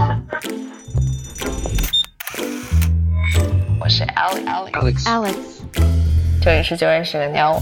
[3.80, 5.34] 我是 Alex Alex Alex。
[6.40, 7.60] 这里是九月十个妞。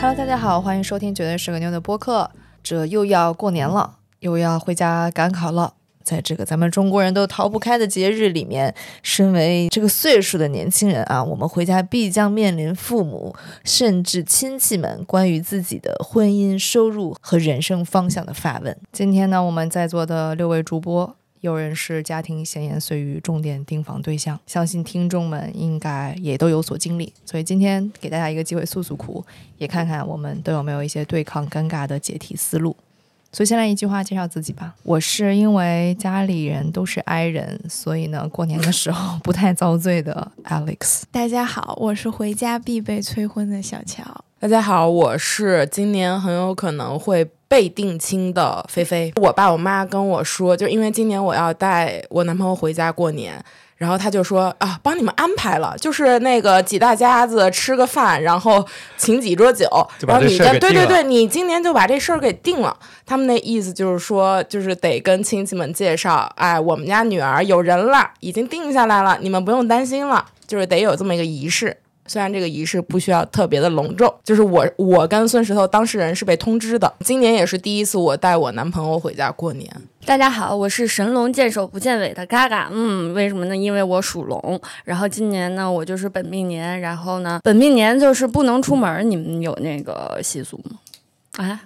[0.00, 2.30] Hello，大家好，欢迎收听《绝对是个妞》的播客。
[2.62, 5.74] 这又要过年了，又要回家赶考了。
[6.10, 8.74] 在这个咱们中国人都逃不开的节日里面，
[9.04, 13.32] 身为这个岁数的年轻人啊，我们回家必将面临父母
[13.62, 18.76] 甚至亲戚们关于自己的婚姻、收入和人生方向的发问。
[18.90, 21.14] 今天呢，我们在座的六位主播。
[21.40, 29.24] 有人是家庭闲言碎语重点盯防对象，相信听众们应该也都有所经历，所以今天给大家一个机会诉诉苦，
[29.56, 32.76] 也看看我们都有没有一些对抗尴尬的解题思路。
[33.32, 34.74] 所以先来一句话介绍自己吧。
[34.82, 41.02] 我是因为家里人都是 I 人，所以呢过年的时候不太遭罪的 Alex。
[41.12, 44.02] 大家好，我是回家必被催婚的小乔。
[44.40, 49.12] 大家好，我是今年很有可能会被定亲的菲菲。
[49.16, 53.44] 我爸我妈跟我说，就因为今年我要带我男朋友回家过年，
[53.80, 58.62] 然后他就说啊，帮你们安排了，就是那个几大家子吃个饭，然后
[58.98, 59.66] 请几桌酒，
[60.06, 62.76] 然后你的对对对，你今年就把这事儿给定了。
[63.06, 71.74] 他们那意思就是说，就是得跟亲戚们介绍，哎，我们家女儿有人了，已经定下来了，你们不用担心了，就是得有这么一个仪式。
[72.06, 76.92] 虽然这个仪式不需要特别的隆重，就是我我跟孙石头当事人是被通知的。
[77.00, 79.70] 今年也是第一次我带我男朋友回家过年。
[80.10, 82.68] 大家好，我是神龙见首不见尾的嘎嘎。
[82.72, 83.56] 嗯，为什么呢？
[83.56, 89.08] 因为我属龙，然后今年呢我就是本命年，然后呢本命年就是不能出门。
[89.08, 90.80] 你们有那个习俗吗？
[91.36, 91.62] 啊，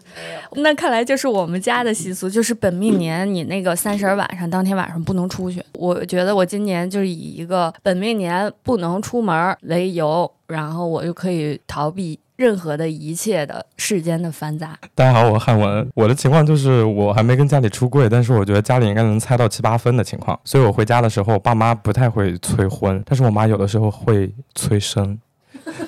[0.56, 5.64] 那看来就是我们家的习俗，就是本命年你那个三十晚上当天晚上不能出去。
[5.72, 14.76] 我觉得我今年就是以一个本命年不能出门为由，然后我就可以逃避任何的一切的世间的繁杂。
[14.92, 15.88] 大家好，我是汉文。
[15.94, 25.16] 我的情况就是我还没跟家里出柜，但是我觉得家里应该能猜到七八分的情况，所以我回家的时候，我爸妈不太会催婚，但是我妈有的时候会催生。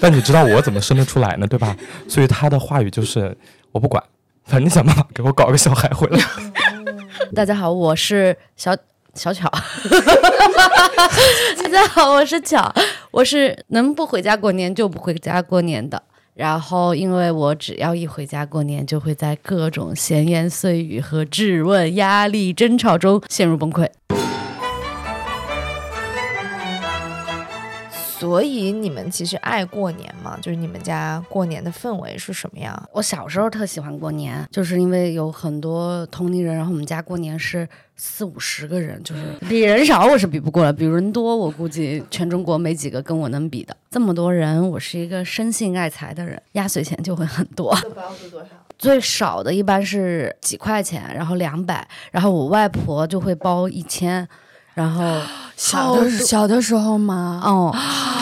[0.01, 1.49] 但你知道我怎么生得出来呢？
[1.49, 1.77] 对吧？
[2.09, 3.37] 所以她的话语就是
[3.73, 4.01] 我不管，
[4.45, 6.21] 反正你想办法给我搞个小孩回来。
[7.35, 8.73] 大家好，我是小
[9.15, 9.51] 小巧。
[11.61, 12.73] 大家好，我是巧，
[13.11, 16.01] 我是能不回家过年就不回家过年的。
[16.37, 23.89] 然后，因为我只要一回家过年，就会在各种闲言碎语和质问、压力、争吵中陷入崩溃。
[28.19, 30.39] 所以你们其实爱过年吗？
[30.41, 32.89] 就是你们家过年的氛围是什么样？
[32.91, 43.77] 我小时候特喜欢过年，就是因为有很多同龄人，然后我们家过年是四五十个人，就是比人少我是比不过了，比人多我估计全中国没几个跟我能比的。
[43.91, 47.71] 这么多人，我是一个生性爱财的人，压岁钱就会很多。
[47.95, 48.49] 包是多少？
[48.79, 54.27] 最少的一般是几块钱，然后两百，然后我外婆就会包一千。
[54.77, 55.03] 然后
[55.57, 57.41] 小的小的时候吗？
[57.43, 57.75] 哦，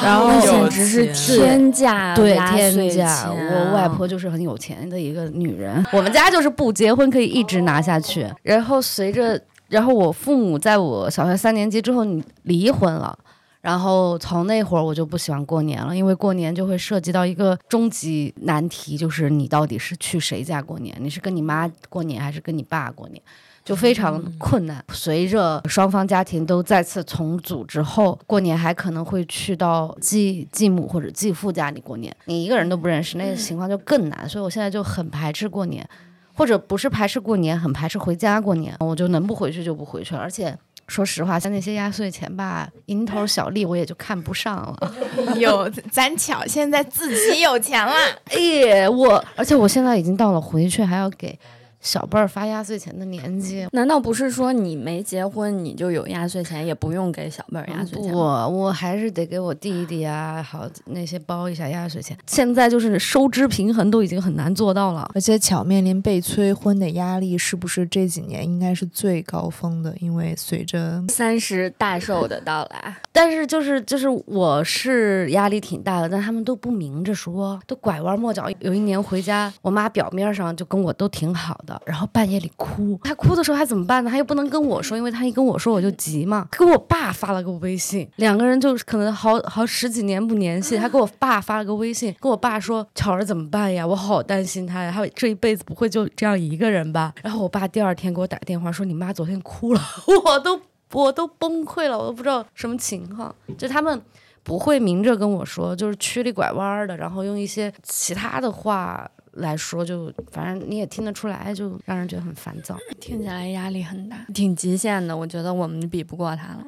[0.04, 3.28] 然后简直是天价，对天价。
[3.28, 8.24] 我外婆就是很有钱的一个女人，我们家就是不结婚可以一直拿下去。
[8.44, 13.18] 然后随着，然后我父母在我小学三年级之后你离婚了，
[13.60, 20.96] 然后从那会儿我就不喜欢过年了，因为过年就会涉及到一个终极难题，就是你到底是去谁家过年？
[21.00, 23.20] 你是跟你妈过年还是跟你爸过年？
[23.64, 24.84] 就非常困难。
[24.92, 34.28] 随着双方家庭都再次重组之后，过年还可能会去到继继母或者继父家里过年，你一个人都不认识，那个情况就更难。
[34.28, 35.88] 所以我现在就很排斥过年，
[36.34, 38.76] 或者不是排斥过年，很排斥回家过年。
[38.80, 40.20] 我就能不回去就不回去了。
[40.20, 40.54] 而且
[40.86, 44.94] 说实话，像那些压岁钱吧，蝇头小利，我也就看不上了。
[45.40, 47.94] 有咱巧现在自己有钱了，
[48.30, 51.38] 哎，我而且我现在已经到了回去还要给。
[51.84, 58.10] 小辈儿发压岁钱的年纪，难道不是说你没结婚你就有压岁钱，也不用给小辈儿压岁钱？
[58.10, 62.16] 不，我还是得给我弟弟啊，好那些包一下压岁钱。
[62.26, 69.94] 现在就是收支平衡都已经很难做到了，而且巧面临被催婚的压力，是不是这几年应该是最高峰的？
[70.00, 78.48] 因为随着三十大寿的到来， 但是就是就是我是压力挺大的，但他们都不明着说，都拐弯抹角。
[78.60, 81.73] 有一年回家，我妈表面上就跟我都挺好的。
[81.84, 84.10] 然后半夜里哭，他哭的时候还怎么办呢？
[84.10, 86.48] 他又不能跟我说，因为他一跟我说我就急嘛。
[86.50, 90.76] 给我爸发了个微信，两个人就是可能好好十几年不联系。
[90.76, 93.86] 他给我爸发了个微信，跟我爸说：“巧儿怎么办呀？
[93.86, 99.80] 我好担心他呀，他这一辈子不会就这样一个人吧？”然后我爸第二天给我打电话说：“你妈昨天哭了。
[100.24, 100.60] ”我都
[100.92, 103.34] 我都崩溃了，我都不知道什么情况。
[103.58, 104.00] 就他们
[104.42, 109.10] 不会明着跟我说，就是曲里拐弯的，然后用一些其他的话。
[109.36, 112.76] 来说，就反正你也听得出来，就让人觉得很烦躁。
[113.00, 115.16] 听起来压力很大，挺极限的。
[115.16, 116.64] 我觉得我们比不过他了。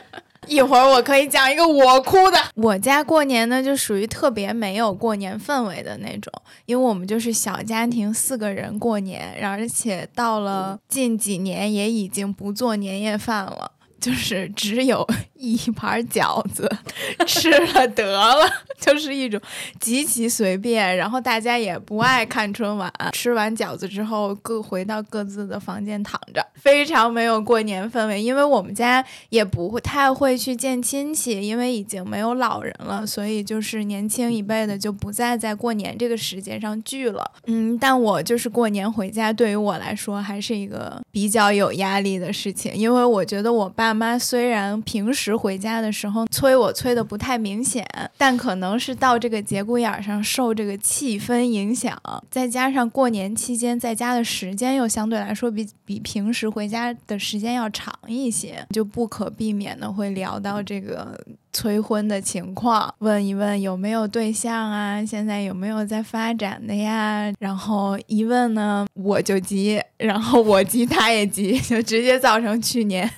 [0.46, 2.38] 一会儿我可以讲一个我哭的。
[2.54, 6.32] 我家过年呢，就属于特别没有过年氛围的那种，
[6.64, 13.72] 因为我们就是小家庭，四个人过年，而且到了近几年也已经不做年夜饭了。
[14.00, 15.04] 就是只有
[15.38, 16.68] 一盘饺子，
[17.26, 18.48] 吃了得了，
[18.80, 19.40] 就是一种
[19.80, 20.96] 极其随便。
[20.96, 28.22] 然后大家也不爱看春晚，吃完饺子之后各回到各自的房间躺着，非常没有过年氛围。
[28.22, 37.28] 因为我们家也不会太会去见亲戚，因为已经没有老人了，所以就是年轻一辈的就不再在过年这个时间上聚了。
[37.46, 43.88] 嗯，但我就是过年回家，对于我来说还是一个比较有压力的事情，因为我觉得我爸。
[43.88, 47.86] 爸妈虽然平时时回家的时候催我催的不太明显，
[48.16, 61.20] 但可能是到这个节骨眼上受这个气氛影响，再加上过年期间在家的时间又相对来说比比平时回家的时间要长一些，就不可避免的会聊到这个
[61.52, 67.30] 催婚的情况，问一问有没有对象啊，现在有没有在发展的呀？
[67.38, 73.10] 然后一问呢，我就急，然后我急他也急，就直接造成去年。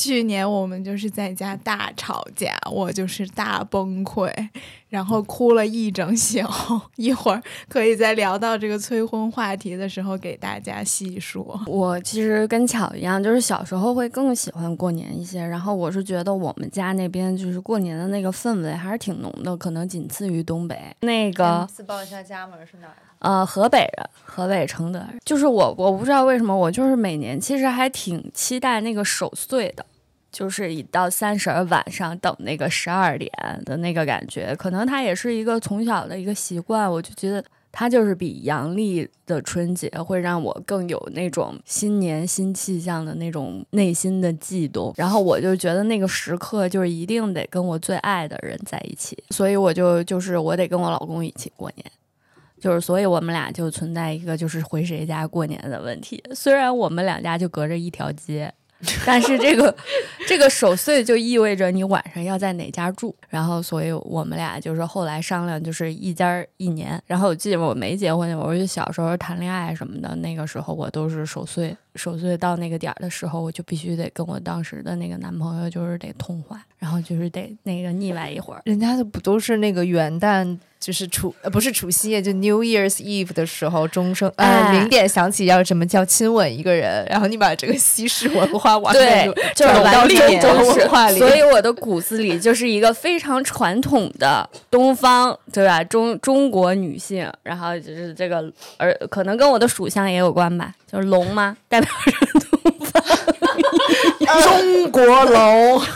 [0.00, 4.32] 去年我们就是在家大吵架，我就是大崩溃，
[4.88, 6.38] 然后哭了一整宿。
[6.96, 11.60] 一会儿可以在聊到这个催婚话题的时候给大家细说。
[11.66, 15.44] 我其实跟巧一样，就是小时候会更喜欢过年一些。
[15.44, 20.78] 然后我是觉得我们家那边就是过年的那个氛围还是挺浓的，可能仅次于东北。
[21.00, 22.94] 那个自报一下家门是哪儿？
[23.18, 25.08] 呃，河北人，河北承德人。
[25.26, 29.84] 就是我，我不知道为什么，我就是每年其实还挺期待那个守岁的。
[30.32, 33.30] 就是一到三十晚上等那个十二点
[33.64, 36.90] 的那个感觉，可能他也是一个从小的一个习惯。
[36.90, 44.94] 我就觉得他就是比阳历的春节会让我更有那种新年新气象的那种内心的悸动。
[44.96, 51.84] 然后我就觉得那个时刻就是一定得跟我最爱的人在一起，所以我就就是我得跟我老公一起过年，
[52.60, 56.22] 就是所以我们俩就存在一个就是回谁家过年的问题。
[56.34, 58.54] 虽然我们两家就隔着一条街。
[59.04, 59.74] 但是这个
[60.26, 67.00] 这个守岁就意味着你晚上要在哪家住，然后所以我们俩就是后来商量，就是一家一年。
[67.06, 78.62] 然后我记得我没结婚，我就小时候谈恋爱什么的，那个时候我都是守岁，守岁到那个点儿的时候，我就必须得跟我当时的那个男朋友就是得通话，然后就是得那个腻歪一会儿。
[78.64, 80.58] 人家的不都是那个元旦？
[80.80, 95.82] 就是除呃不是除夕夜，就 New Year's Eve 的时候，钟声呃零点响起，要什么叫亲吻一个人，然后你把这个西式文化往对，就是到里面文化里，所以我的骨子里就是一个非常传统的东方，对吧？
[95.84, 103.02] 中中国女性，然后就是这个，而可能跟我的属相也有关吧，就是龙嘛，代表着东 方，
[104.42, 105.82] 中国龙。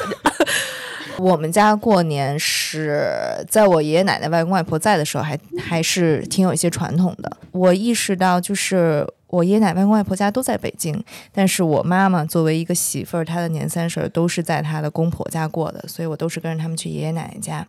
[1.16, 3.08] 我们家过年是
[3.48, 7.36] 在我爷爷奶奶、外公外婆在的时候，还还是挺有一些传统的。
[7.52, 11.02] 我意识到，就是我爷爷奶奶、外公外婆家都在北京，
[11.32, 17.66] 但是我妈妈作为一个媳妇儿，她的年三十都是在她的公婆家过的，所以我都是跟着他们去爷爷奶奶家，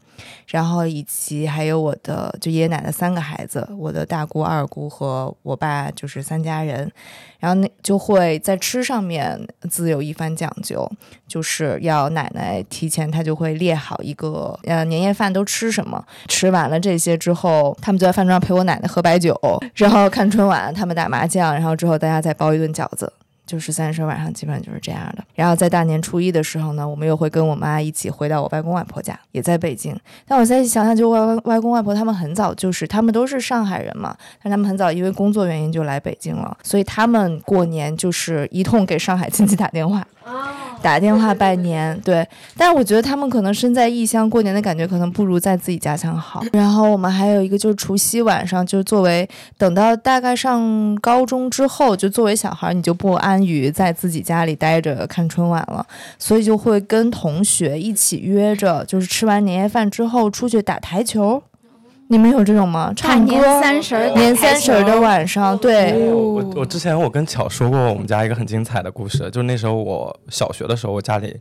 [0.48, 6.92] 然后以及还有我的就爷爷奶奶三个孩子，我的大姑、二姑和我爸，就是三家人。
[7.38, 10.90] 然后那就会在吃上面自有一番讲究，
[11.28, 19.40] 就是要奶奶提前，她就会列好一个呃年夜饭都吃什么，吃完了这些之后，他们就在饭桌上陪我奶奶喝白酒，
[19.76, 23.12] 然后看春晚，他们打麻将，然后之后大家再包一顿饺子。
[23.46, 29.96] 就是三十晚上基本上就是这样的，然后在大年初一的时候呢，我们又会跟我妈一起回到我外公外婆家，也在北京。
[30.28, 40.04] 但我再想想，就外外公外婆他们很早就是他们都是上海人嘛，但他们很早因为工作原因就来北京了，所以他们过年就是一通给上海亲戚打电话。
[40.82, 42.28] 打电话拜年， 对，
[42.58, 46.44] 但是我觉得他们可能身在异乡过年的感觉可能不如在自己家乡好。
[46.54, 49.28] 然后我们还有一个就是除夕晚上，就是作为
[49.58, 55.86] 等到大概上高中之后，就作为小孩你就不安于在自己家里待着看春晚了，
[56.20, 61.42] 所以就会跟同学一起约着，就是吃完年夜饭之后出去打台球。
[62.08, 62.94] 你们有这种吗？
[62.96, 63.32] 唱歌。
[63.32, 65.94] 年三十儿，年三十儿的晚上，对。
[66.12, 71.36] 我我之前我跟巧说过我们家一个很精彩的故事，就是那时候我小学的时候，我家里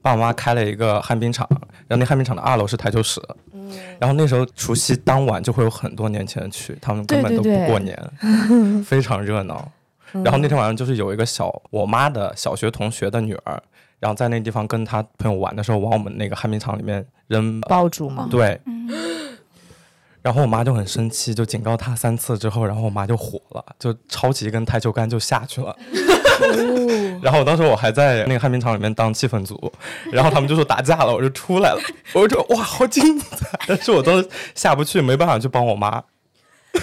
[0.00, 1.46] 爸爸妈妈开了一个旱冰场，
[1.88, 3.20] 然后那旱冰场的二楼是台球室。
[3.52, 3.72] 嗯。
[3.98, 7.98] 然后那时候除夕当晚就会有很多年轻人去，他们根本都不过年，
[8.84, 9.68] 非常热闹。
[10.12, 13.60] 然后那天晚上就是有一个小我妈的小学同学的女儿，
[13.98, 18.28] 然后在那地方跟她朋友玩的时候，往我们那个旱冰场里面扔爆竹嘛？
[18.30, 18.60] 对。
[20.24, 25.76] 然后我妈就很生气，就警告他三次之后，然后我妈就火了，就抄起一根台球杆就下去了。
[27.20, 29.70] 然后当时我还在那个旱冰场里面当气氛组，
[30.10, 31.80] 然后他们就说打架了，我就出来了，
[32.14, 36.02] 我就说哇好精彩，但是我当时下不去，没办法去帮我妈。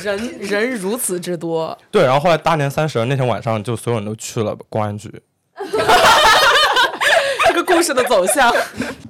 [0.03, 5.11] 人 人如此之多，对，然后后来大年三十那天晚上，就所有人都去了公安局。
[7.47, 8.53] 这个故事的走向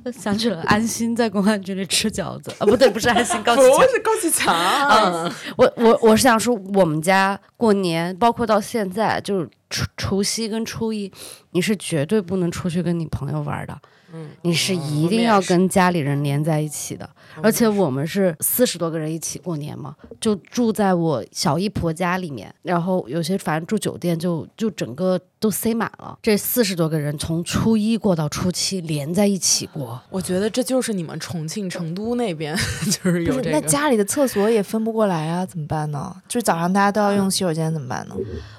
[0.10, 2.50] 想起了安心在公安局里吃饺子。
[2.60, 3.82] 啊，不对，不是安心 高启强。
[3.90, 4.56] 是高启强，
[4.90, 5.32] 嗯。
[5.58, 11.12] 我我我是想说，我们家过年，包括到现在，就是除除夕跟初一，
[11.52, 13.78] 你是绝对不能出去跟你朋友玩的。
[14.14, 17.10] 嗯，你是一定要跟家里人连在一起的，
[17.42, 26.18] 而且我们是四十多个人一起过年嘛，就住在我小姨婆家里面，然后有些反正住酒店就就整个都塞满了。
[26.22, 33.52] 这四十多个人从初一过到初七连在一起过，我觉得这就是你们重庆、成都那边 就是不是，有这个。
[33.52, 36.16] 那家里的厕所也分不过来啊，怎么办呢？
[36.28, 38.16] 就是早上大家都要用洗手间，怎么办呢？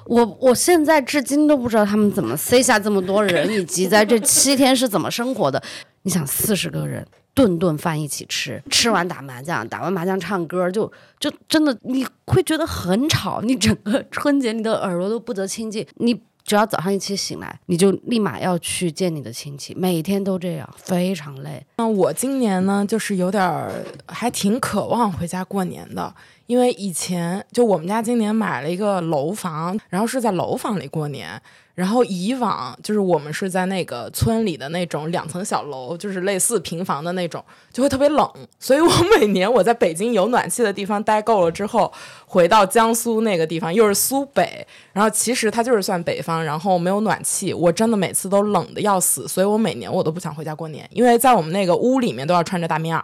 [0.07, 5.63] 我我现在至今都不知道他们怎么塞下这么多人，以及在这七天是怎么生活的。
[6.03, 15.87] 你想，四十个人顿顿饭一起吃，吃完打麻将，打完麻将唱歌，就就真的你会觉得很吵，你整个春节你的耳朵都不得清净。
[15.95, 21.65] 你只要早上一起醒来，你就立马要去见你的亲戚，每天都这样，非常累。
[21.77, 23.73] 那我今年呢，就是有点儿
[24.09, 26.13] 还挺渴望回家过年的，
[26.47, 31.41] 因为以前就我们家今年买了一个楼房，然后是在楼房里过年。
[31.75, 38.31] 然后以往就是我们是在那个村里的那种两层小楼，就是类似平房的那种，就会特别冷。
[38.59, 41.93] 所以我每年我在北京有暖气的地方待够了之后，
[42.27, 53.03] 回到江苏那个地方又是苏北，然后其实它就是算北方，然后没有暖气，我真的每次都冷的要死，所以我每年我都不想回家过年，因为在我们那个屋里面都要穿着大棉袄，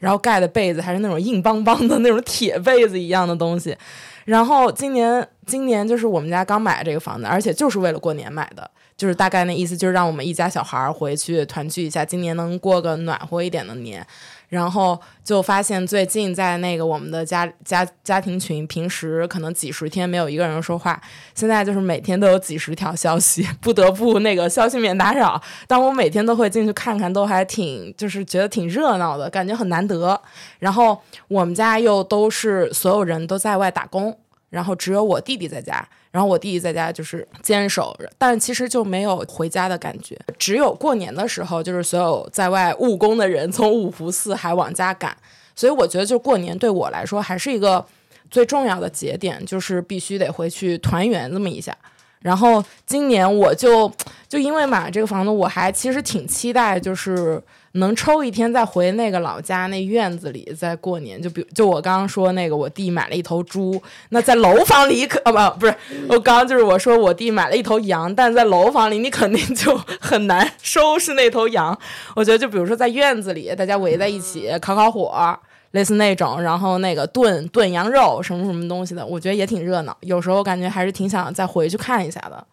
[0.00, 3.76] 然后盖的被子还是那种硬邦邦的那种铁被子一样的东西。
[4.24, 14.06] 然后今年今年就是我们家刚买这个房子，而且就是为了过年买的，就是大概那意思，就是让我们一家小孩儿回去团聚一下，今年能过个暖和一点的年。
[14.52, 21.00] 然后就发现最近在那个我们的家家家庭群，平时可能几十天没有一个人说话，
[21.34, 25.40] 现在就是每天都有几十条消息， 不得不那个消息免打扰。
[25.66, 30.20] 但我每天都会进去看看，都还挺就是觉得挺热闹的，感觉很难得。
[30.58, 34.14] 然后我们家又都是所有人都在外打工，
[34.52, 35.84] 然后只有我弟弟在家。
[36.12, 40.14] 然后我弟弟在家就是坚守，但其实就没有回家的感觉。
[40.38, 45.16] 只有过年的时候，就是所有在外务工的人从五湖四海往家赶。
[45.56, 47.82] 所以我觉得，就过年对我来说还是一个
[48.30, 51.74] 最重要的节点，就是必须得回去团圆这么一下。
[52.20, 53.90] 然后今年我就
[54.28, 61.20] 就因为买了这个房子，我还其实挺期待，就是能抽一天再回那个老家那院子里再过年。
[61.20, 65.74] 就比就我刚刚说那个，我弟买了一头猪，那在楼房里可啊不 不是，
[66.08, 71.78] 我刚刚就是我说我弟买了一头羊，但在楼房里你肯定就很难收拾那头羊。
[72.14, 75.38] 我觉得就比如说在院子里，大家围在一起烤烤火。
[75.72, 79.96] 类似那种，然后那个炖炖羊肉什么什么东西的，我觉得也挺热闹。
[80.00, 82.46] 有时候感觉还是挺想再回去看一下的，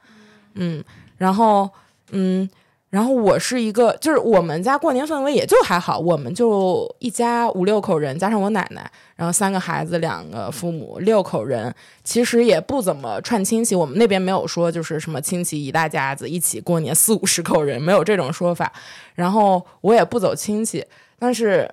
[0.53, 0.81] 嗯，
[1.17, 1.69] 然后
[2.11, 2.49] 嗯，
[2.89, 13.75] 然后我是一个，就是我们家过年氛围也就还好，我们就一家五六口人，加上我奶奶，然后三个孩子，两个父母，六口人，其实也不怎么串亲戚。
[13.75, 18.71] 我们那边没有说就是什么亲戚一大家子一起过年四五十口人，没有这种说法。
[19.15, 20.83] 然后我也不走亲戚，
[21.17, 21.69] 但是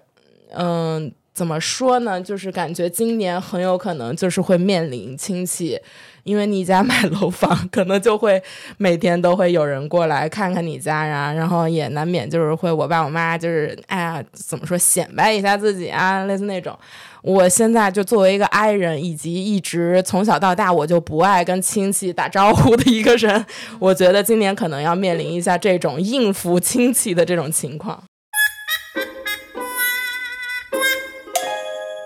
[0.55, 1.13] 嗯。
[1.37, 2.19] 怎么说呢？
[2.19, 5.79] 就是感觉今年很有可能就是会面临亲戚，
[6.27, 8.43] 因为你家买楼房，可能就会
[8.79, 16.77] 每天都会有人过来看看你家呀，然后也难免就是会我爸我妈就是哎呀怎么说显摆一下自己啊，类似那种。
[17.23, 23.47] 我现在就作为一个 i 人，以及一直从小到大我就不爱跟亲戚打招呼的一个人，
[23.79, 28.03] 我觉得今年可能要面临一下这种应付亲戚的这种情况。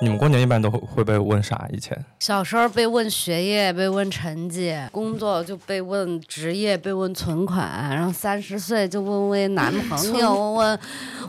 [0.02, 1.68] 你们过年一般都会会被问啥？
[1.72, 10.78] 以前小时候被问学业，被问成绩；工作就被问职业，被问存款；然后三十岁就问问男朋友， 问问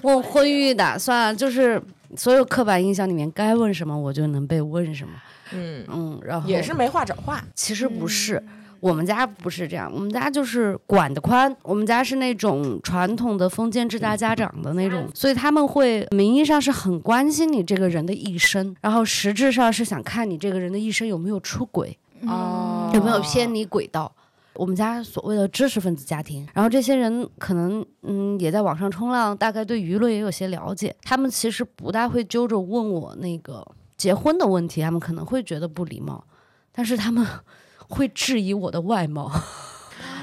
[0.03, 1.81] 问婚育打算，就是
[2.15, 5.13] 所有刻板印象里面该问什么，我就能被问什么。
[5.53, 7.43] 嗯嗯，然后也是没话找话。
[7.53, 8.41] 其实不是。
[8.81, 11.55] 我们家不是这样，我们家就是管得宽。
[11.63, 21.97] 我们家是那种传统的封建制大家长的那种，所以他们会名义上是很关心你这个人的一生，然后实质上是想看你这个人的一生有没有出轨，
[22.27, 24.11] 哦，有没有偏离轨道。
[24.55, 33.65] 我们家所谓的知识分子家庭，然后这些人可能嗯也在网上冲浪，大概对舆论也有些了解，他们其实不大会揪着问我那个。
[33.97, 36.25] 结婚的问题，他们可能会觉得不礼貌，
[36.71, 37.23] 但是他们
[37.91, 39.31] 会质疑我的外貌。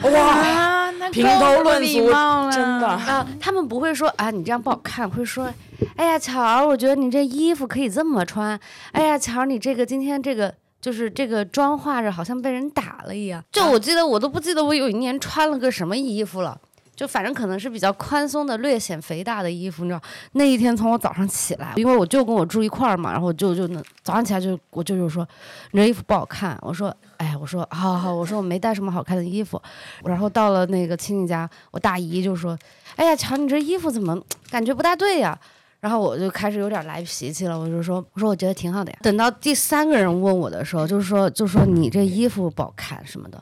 [0.02, 2.86] 哇，评头论足礼貌了，真的。
[2.86, 5.52] 啊，他们不会说啊，你这样不好看，会说，
[5.96, 8.58] 哎呀，巧儿，我觉得你这衣服可以这么穿。
[8.92, 13.42] 哎呀，巧儿，你这个今天这个就是这个妆化着，好像被人打了一样。
[13.50, 16.60] 就我记得，我都不记得我有一年穿了个什么衣服了。
[16.98, 20.02] 就反正可能是比较宽松的、略显肥大的衣服，你知道，
[20.32, 25.24] 那一天从我早上起来，因为我舅跟我住一块儿嘛，然后我舅就能早上起来就我舅就说
[25.70, 29.62] 你这衣服不好看，我说哎，我说好好好，我说我没带什么好看的衣服，
[30.02, 32.58] 然后到了那个亲戚家，我大姨就说，
[32.96, 35.38] 哎呀，瞧你这衣服怎么感觉不大对呀？
[35.80, 38.98] 然后我就开始有点来脾气了，我就说我说我觉得挺好的呀。
[39.00, 43.40] 等到第三个人问我的时候，就是说就说你这衣服不好看什么的，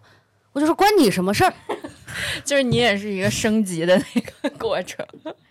[0.56, 1.52] 我就说关你什么事儿？
[2.42, 5.04] 就是你也是一个升级的那个过程。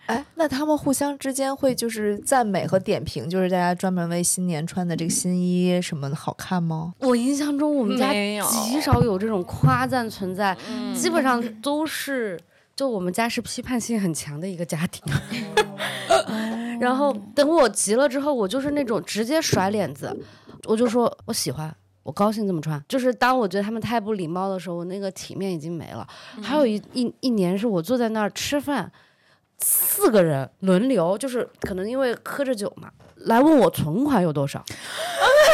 [0.06, 6.92] 哎，那他们互相之间会就是赞美和点评，就是大家专门为新年穿的这个新衣什么的好看吗？
[6.98, 8.12] 我印象中我们家
[8.50, 10.56] 极少有这种夸赞存在，
[10.92, 12.36] 基本上都是
[12.74, 15.00] 就我们家是批判性很强的一个家庭。
[16.80, 20.12] 然后等我急了之后，我就是那种直接甩脸子，
[20.64, 21.72] 我就说我喜欢。
[22.06, 26.06] 我高兴这么穿，就是当我觉得他们太不礼貌的时候，我那个体面已经没了。
[26.40, 28.92] 还有一一一年是我坐在那儿吃饭，
[29.58, 34.64] 四个人轮流，就是可能因为喝着酒嘛，来问我存款有多少。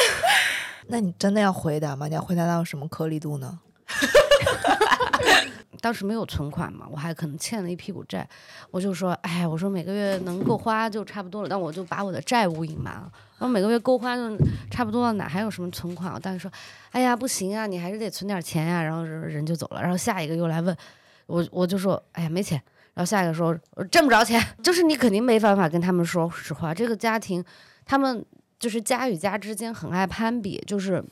[0.88, 2.06] 那你真的要回答吗？
[2.06, 3.58] 你要回答到什么颗粒度呢？
[5.82, 8.26] 当时没有存款嘛，我还可能欠了一屁股债，
[8.70, 14.38] 我就说，哎，我说每个月能够花就差不多了，但我就把我的债务隐瞒了，然后每个月够花就
[14.70, 16.14] 差不多了，哪还有什么存款？
[16.14, 16.50] 我当时说，
[16.92, 20.74] 哎呀，不行啊，你还是得存点钱呀、然后人就走了，然后下一个又来问
[21.26, 22.62] 我，我就说，哎呀，没钱。
[22.94, 23.58] 然后下一个说
[23.90, 26.74] 挣不着钱， 就是你肯定没办法跟他们说实话。
[26.74, 27.42] 这个家庭，
[27.86, 28.22] 他们
[28.58, 31.02] 就是家与家之间很爱攀比，就是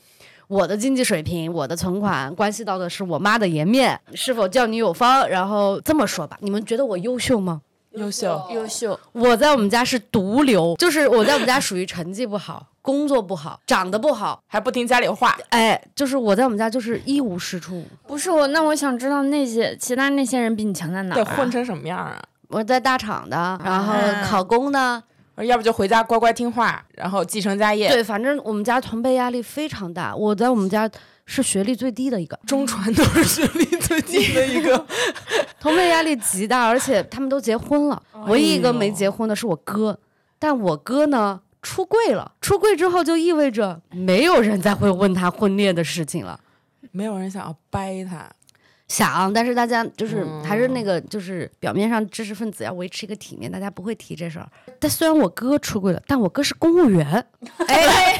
[0.51, 5.25] 我的经济水平、我的存款，关系到的是我妈的颜面是否教女有方。
[5.29, 7.61] 然后这么说吧，你们觉得我优秀吗？
[7.91, 17.85] 优秀，优秀，我在我们家是毒瘤，就是我在我们家属于成绩不好、 工作不好、长得不好，还不听家里话，哎，就是我在我们家就是一无是处。
[18.05, 21.23] 不是我，那我想知道那些其他那些人比你强在哪儿、啊？
[21.23, 22.21] 得混成什么样啊？
[22.49, 25.01] 我在大厂的，然后啊考公的，
[25.45, 27.89] 要不就回家乖乖听话，然后继承家业。
[27.89, 30.15] 对，反正我们家同辈压力非常大。
[30.15, 30.89] 我在我们家
[31.25, 34.85] 是学历最低的一个，中传都是学历最低的一个。
[35.59, 39.99] 同辈压力极大，而且他们都结婚了，唯一一个没结婚的是我哥，
[40.39, 46.39] 但我哥呢出柜了，出柜之后就意味着没有人再会问他婚恋的事情了。
[46.91, 48.29] 没有人想要掰他，
[48.91, 54.45] 想，但是大家就是嗯还是那个，就是表面上知识分子要维持一个体面，大家不会提这事儿。
[54.81, 57.07] 但虽然我哥出轨了，但我哥是公务员。
[57.67, 58.19] 哎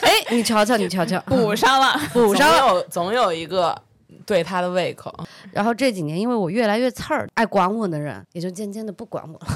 [0.00, 2.00] 哎，你瞧瞧，你瞧瞧，补上了。
[2.14, 2.56] 补上了。
[2.58, 3.76] 总有总有一个
[4.24, 5.12] 对他的胃口。
[5.52, 9.46] 然后这几年，因为我越来越刺儿，爱管我的人也就渐渐的不管我了。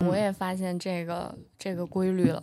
[0.06, 2.42] 我也发现这个这个规律了。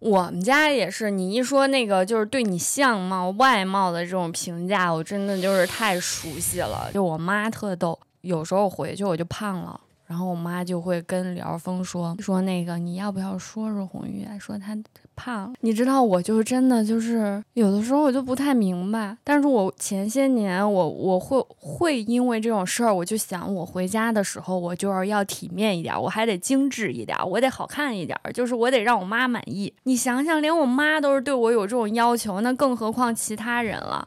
[0.00, 6.88] 我们家也是，你一说那个就是对你相貌、外貌的这种评价，我真的就是太熟悉了。
[6.94, 14.76] 就我妈特逗，有时候回去我就胖了，然后我妈就会跟李耀峰说说那个你要不要说说红玉，说她
[15.18, 15.54] 胖了。
[15.62, 29.74] 你知道我就是真的就是有的时候我就不太明白，但是我前些年我我会会因为这种事儿，我就想我回家的时候我就是要体面一点，我还得精致一点，我得好看一点，就是我得让我妈满意。
[29.82, 34.06] 你想想，连我妈都是对我有这种要求，那更何况其他人了。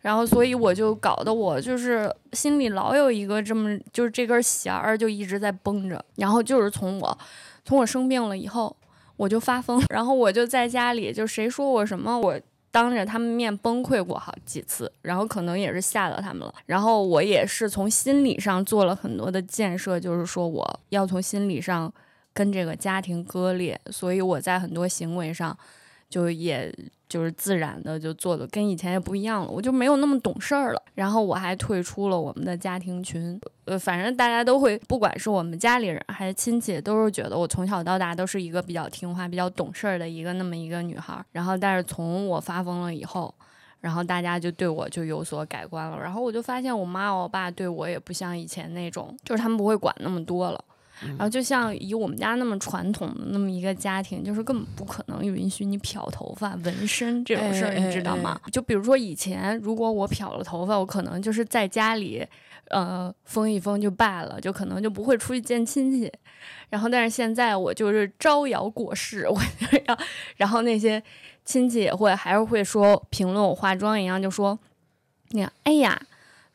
[0.00, 6.02] 然后，所以我就搞得我就是心里老有一个这么就是这根弦儿就一直在绷着。
[6.14, 7.18] 然后就是从我
[7.64, 8.74] 从我生病了以后，
[9.18, 12.40] 我就发疯，然后我就在家里就谁说我什么我。
[12.70, 16.54] 当着他们面崩溃过好几次，然后可能也是吓到他们了。
[16.66, 21.92] 然后我也是从心理上做了很多的建设，就是说我要从心理上
[22.34, 25.58] 跟这个家庭割裂，所以我在很多行为上
[26.08, 26.74] 就也
[27.08, 30.82] 就是自然的就做的跟以前也不一样了，我就没有那么懂事儿了。
[30.94, 41.24] 然后我还退出了我们的家庭群，呃，反正大家都会，不管是我们家里人还是亲戚，都是觉得我从小到大都是一个比较听话、比较懂事儿的一个那么一个女孩。
[41.32, 43.34] 然后，但是从我发疯了以后。
[43.80, 50.64] 然后大家就对我就有所改观了，然后我就发现我妈我爸对我也不像以前那种，就是他们不会管那么多了。
[51.00, 58.40] 然后就像以我们家那么传统的那么一个家庭，就是根本不可能允许你漂头发、纹身这种事儿，哎你知道吗？
[58.52, 62.26] 就比如说以前，如果我漂了头发，我可能就是在家里，
[62.68, 66.12] 呃，封一封就罢了，就可能就不会出去见亲戚。
[66.68, 69.98] 然后，但是现在我就是招摇过市，我就要，
[70.36, 71.02] 然后那些
[71.44, 74.58] 亲戚也会还是会说评论我化妆一样，就说
[75.30, 76.00] 那个哎呀。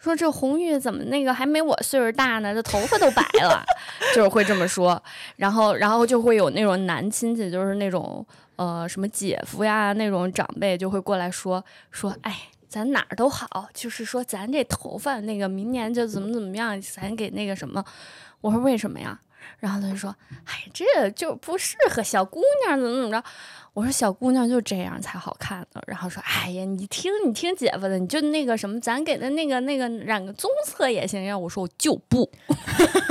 [0.04, 2.54] 说这红玉怎么那个还没我岁数大呢？
[2.54, 3.64] 这头发都白了，
[4.14, 5.02] 就是会这么说。
[5.38, 8.26] 然后，然后就会有那种男亲戚，就是那种
[8.58, 12.38] 呃什么姐夫呀那种长辈，就会过来说说，哎，
[12.68, 17.82] 咱哪儿都好，就是说咱这头发那个明年就怎么怎么样，咱给那个什么。
[18.42, 19.18] 我说为什么呀？
[19.60, 20.14] 然后他就说，
[20.46, 23.24] 哎，这就不适合小姑娘，怎么怎么着。
[23.74, 25.82] 我说小姑娘就这样才好看呢。
[25.88, 31.38] 然后说，哎呀，你听你听姐夫的，你就那个什么，咱给的那个那个染个棕色也行呀。
[31.38, 32.30] 我说我就不，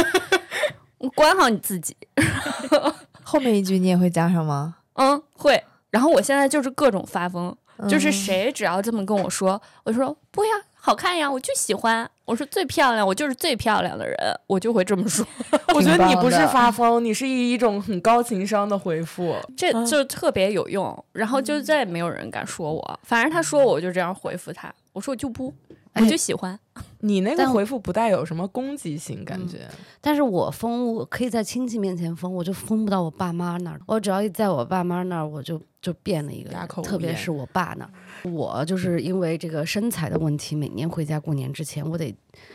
[0.98, 1.96] 你管好你自己。
[3.24, 4.76] 后面一句你也会加上吗？
[4.94, 5.62] 嗯，会。
[5.90, 7.54] 然后我现在就是各种发疯，
[7.88, 10.50] 就是谁只要这么跟我说，我说不呀，
[10.84, 12.10] 好看呀，我就喜欢。
[12.24, 14.16] 我说最漂亮，我就是最漂亮的人，
[14.48, 15.24] 我就会这么说。
[15.76, 21.04] 我觉得你不是发疯，你是以一种很高情商的回复，这就特别有用。
[21.12, 24.74] 然后就再也没有人敢说我，反正他说我，我就这样回复他。
[24.92, 25.54] 我说我就不，
[25.94, 26.58] 我就喜欢。
[27.04, 29.68] 你那个回复不带有什么攻击性感觉，
[30.00, 33.80] 但是我疯，我可以在亲戚面前疯，我就疯不到我爸妈那儿。
[33.86, 37.90] 我只要一在我爸妈那儿，我就就变了一个人，特别是我爸那儿。
[38.30, 42.14] 我就是因为这个身材的问题，每年回家过年之前，我得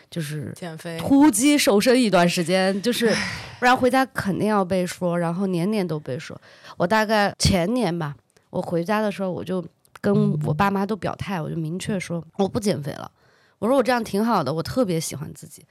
[0.09, 3.13] 就是减肥、突击瘦身一段时间，就是
[3.59, 6.39] 不然回家肯定要被说，然后年年都被说。
[6.77, 8.15] 我大概前年吧，
[8.49, 9.63] 我回家的时候，我就
[9.99, 13.11] 跟我爸妈都表态，我就明确说我不减肥了。
[13.59, 15.65] 我说我这样挺好的，我特别喜欢自己，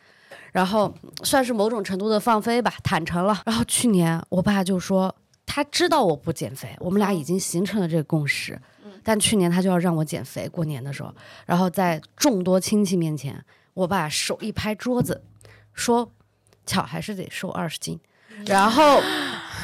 [0.53, 3.43] 然后算是某种程度的放飞吧，坦诚了。
[3.47, 8.61] 然后去年我爸就说他知道我不减肥，我们俩已经形成了这个共识，
[9.05, 11.15] 但去年他就要让我减肥，过年的时候，
[11.47, 13.45] 然后在众多亲戚面前，
[13.75, 15.23] 我爸手一拍桌子，
[15.73, 16.11] 说
[16.67, 18.01] 巧还是得瘦二十斤，
[18.47, 19.01] 然后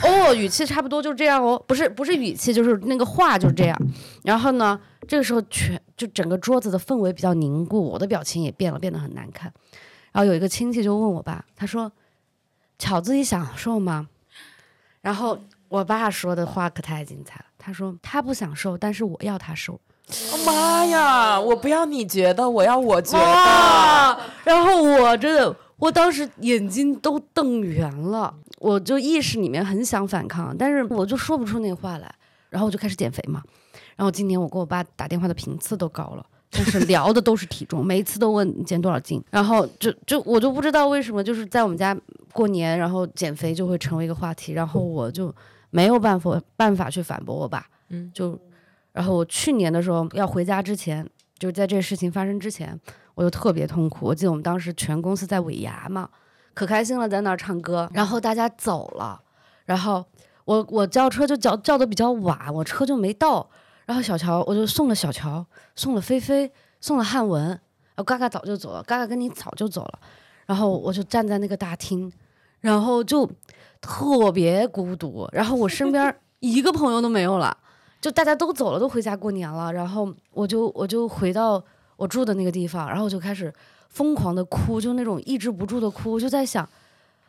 [0.05, 3.79] 哦语气差不多就这样哦，不是不是语气，就是那个话就是这样，
[4.25, 4.81] 然后呢。
[5.09, 9.53] 这个时候，全就整个桌子的氛围比较凝固，我的表情也变了，变得很难看。
[10.13, 11.91] 然后有一个亲戚就问我爸，他说
[12.79, 14.09] ：“巧自己享受吗？”
[15.03, 15.37] 然后
[15.69, 19.81] 我爸说的话可太精彩了，他说：“他不享受，但是我要他瘦。”
[20.47, 21.39] 妈呀！
[21.41, 24.19] 我不要你觉得，我要我觉得。
[24.45, 32.15] 然后我真的，我当时眼睛都瞪圆了，我就意识里面很想反抗，但是我就说不出那话来。
[32.49, 33.43] 然后我就开始减肥嘛。
[33.97, 39.23] 然后今年我跟我爸打电话的频次都高了，但是聊的都是体重，每一次都问减多少斤。
[39.31, 41.97] 然后就就我就不知道为什么，就是在我们家
[42.33, 45.35] 过年，然后减肥就会成为一个话题，然后我就
[45.71, 47.67] 没有办法办法去反驳我爸。
[47.89, 48.39] 嗯，就
[48.93, 52.79] 然后我去年的时候要回家之前，就是在这事情发生之前，
[53.15, 54.05] 我就特别痛苦。
[54.07, 56.09] 我记得我们当时全公司在尾牙嘛，
[56.55, 59.21] 可开心了，在那儿唱歌，然后大家走了，
[59.65, 60.05] 然后
[60.45, 63.49] 我我叫车就叫叫的比较晚，我车就没到。
[63.85, 67.59] 然后小乔，我就送了小乔，送了菲菲，送了汉文，然
[67.97, 69.99] 后嘎嘎早就走了，嘎嘎跟你早就走了，
[70.47, 72.11] 然后我就站在那个大厅，
[72.61, 73.29] 然后就
[73.81, 77.55] 特别孤独，然后我身边一个朋友都没有了，
[78.01, 81.63] 就大家都走了，都回家过年了，然后我就我就回到
[81.97, 83.53] 我住的那个地方，然后我就开始
[83.93, 86.69] 疯狂的哭，就那种抑制不住的哭，我就在想。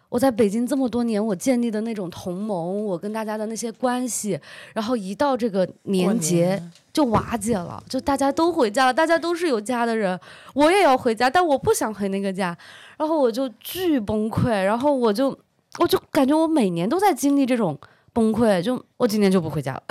[0.10, 4.40] 我在北京这么多年，我建立的那种同盟，我跟大家的那些关系，
[4.72, 6.62] 然后一到这个年节
[6.94, 10.20] 就瓦解了，就大家都回家了，大家都是有家的人，
[10.54, 12.56] 我也要回家，但我不想回那个家，
[12.96, 15.36] 然后我就巨崩溃，然后我就
[15.80, 17.76] 我就感觉我每年都在经历这种
[18.14, 19.84] 崩溃，就我今年就不回家了，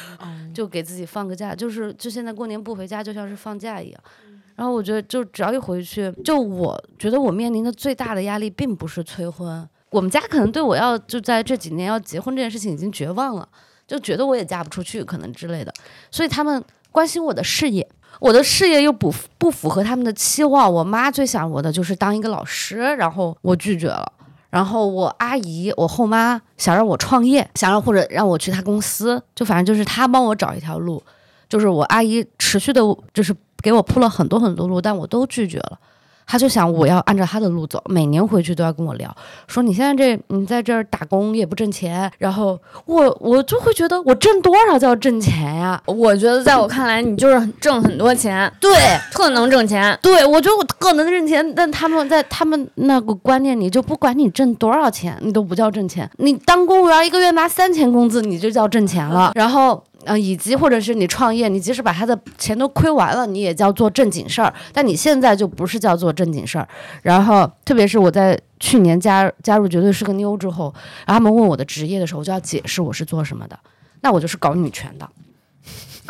[0.52, 4.00] 就给自己放个假，就是就现在过年不回家就像是放假一样。
[4.60, 9.66] 然后我觉得，就只要一回去，就我觉得我面临的最大的压力，并不是催婚。
[9.88, 13.48] 我们家可能对我要就在这几年要结婚这件事情已经绝望了，
[13.86, 15.72] 就觉得我也嫁不出去，可能之类的。
[16.10, 17.88] 所以他们关心我的事业，
[18.20, 20.70] 我的事业又不不符合他们的期望。
[20.70, 24.12] 我妈最想我的就是当一个老师，然后我拒绝了。
[24.50, 31.02] 然后我阿姨、我后妈想让我创业，想让或者让我去她公司，就反正就是她帮我找一条路。
[31.50, 32.80] 就是我阿姨持续的，
[33.12, 33.36] 就是。
[33.62, 35.78] 给我铺了很多很多路，但我都拒绝了。
[36.26, 39.14] 他就想我要按照他的路走，每年回去都要跟我聊，
[39.46, 45.78] 说你现在这你在这儿打工也不挣钱，然后我我就会觉得我挣多少叫挣钱呀？
[45.84, 48.72] 我觉得在我看来，你就是挣很多钱，对，
[49.12, 49.98] 特能挣钱。
[50.00, 56.10] 对我觉得我特能挣钱，但他们在他们那个观念里，就不管你挣多少钱，你都不叫挣钱。
[56.16, 59.32] 你当公务员一个月拿三千工资，你就叫挣钱了。
[59.34, 59.84] 然后。
[60.04, 64.52] 嗯，以及或者是你创业，你即使把他的钱都亏完了，你也叫做正经事儿。
[64.72, 66.66] 但你现在就不是叫做正经事儿。
[67.02, 70.72] 然后，特别是我在去年加加入绝对是个妞之后，
[71.06, 73.58] 然后他们问我的职业的时候，我就要解释我是做什么的。
[74.00, 75.08] 那我就是搞女权的。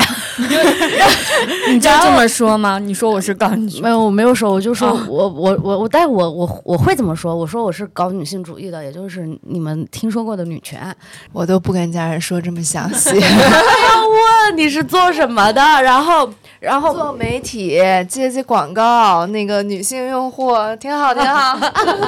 [1.71, 2.79] 你就这么说吗？
[2.79, 7.35] 你说我是搞女权没，有，我没有说，我就说哦我我我我，但是我我我会怎么说？
[7.35, 10.95] 我说我是搞女性主义的，也就是你们听说过的女权。
[11.33, 13.11] 我都不跟家人说这么详细。
[13.21, 15.61] 问你是做什么的？
[15.83, 16.29] 然后
[16.61, 17.71] 然后做媒体
[18.07, 21.59] 接接广告，那个女性用户挺好挺好。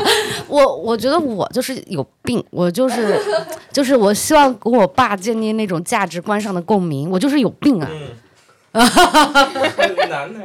[0.47, 3.19] 我我觉得我就是有病，我就是
[3.73, 7.89] 就是我希望跟我爸建立那种价值观上的共鸣，我就是有病啊。
[8.73, 10.41] 很难呢。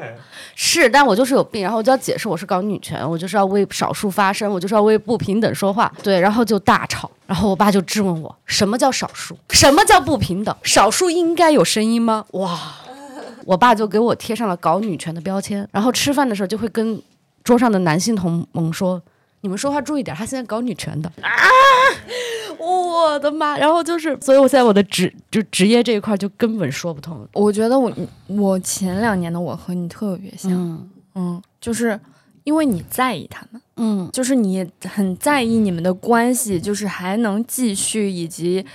[0.59, 5.91] 是，但我就是有病，然后我就要解释我是搞女权，我就是要为少数发声，我就是要为不平等说话。
[6.01, 9.37] 对，然后就大吵，然后我爸就质问我，什么叫少数？
[9.51, 10.55] 什么叫不平等？
[10.63, 12.25] 少数应该有声音吗？
[12.31, 12.57] 哇！
[13.47, 17.01] 我爸就给我贴上了搞女权的标签，然后吃饭的时候就会跟
[17.45, 19.01] 桌上的男性同盟说
[19.39, 21.31] ：“你们说话注意点，他现在搞女权的啊！”
[22.59, 23.57] 我的妈！
[23.57, 27.25] 然后就是，所以我现在我的职就职业这一块就根本说不通。
[27.31, 27.89] 我觉得我
[28.27, 31.97] 我前两年的我和你特别像，嗯嗯，就是
[32.47, 38.65] 因为你在意他们，嗯就是你很在意你们的关系，就是还能继续，以及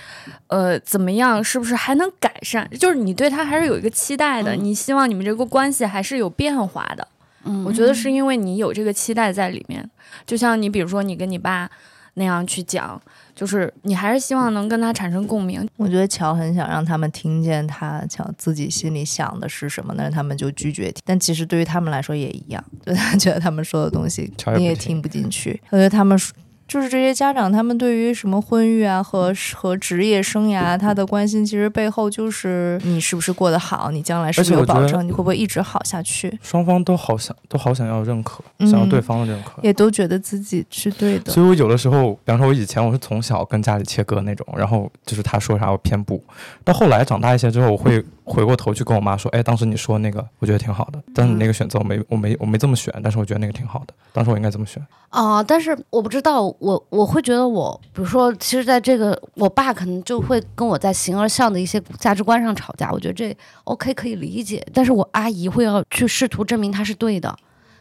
[0.45, 2.69] 呃怎么样，是不是还能改善？
[2.77, 7.07] 就是你对他还是有一个期待的，你希望你们这个关系还是有变化的。
[7.45, 9.89] 嗯，我觉得是因为你有这个期待在里面，
[10.27, 11.67] 就像你比如说你跟你爸
[12.15, 13.01] 那样去讲，
[13.35, 15.67] 就是你还是希望能跟他产生共鸣。
[15.77, 21.01] 我觉得乔很想让他们听见他乔自己心里想的是什么，但是他们就拒绝听。
[21.05, 25.59] 但其实对于他们来说也一样， 就他觉得他们说的东西你也听不进去。
[25.69, 26.35] 我觉得他们说
[26.67, 39.61] 就是这些家长，他们对于什么婚育啊和和职业生涯，他的关心其实背后就是你是不是过得好，你将来是不是有保证，你会不会一直好下去，双方都好想，都好想要认可，嗯想要对方的认可。
[39.61, 41.31] 也都觉得自己是对的。
[41.31, 46.23] 所以我有的时候，比方说，我以前我是从小跟家里切割那种，然后就是他说啥我偏不。
[46.63, 54.81] 到后来长大一些之后，我会回过头去跟我妈说，哎，当时你说那个，我觉得挺好的，但是你那个选择我没我没我没这么选，但是我觉得那个挺好的，当时我应该这么选。
[55.09, 64.65] 啊、但是我不知道，我我会觉得我，比如说，其实在这个，我爸可能就会跟我在形而上的一些价值观上吵架，我觉得这 OK 可以理解。
[64.73, 67.35] 但是我阿姨会要去试图证明他是对的，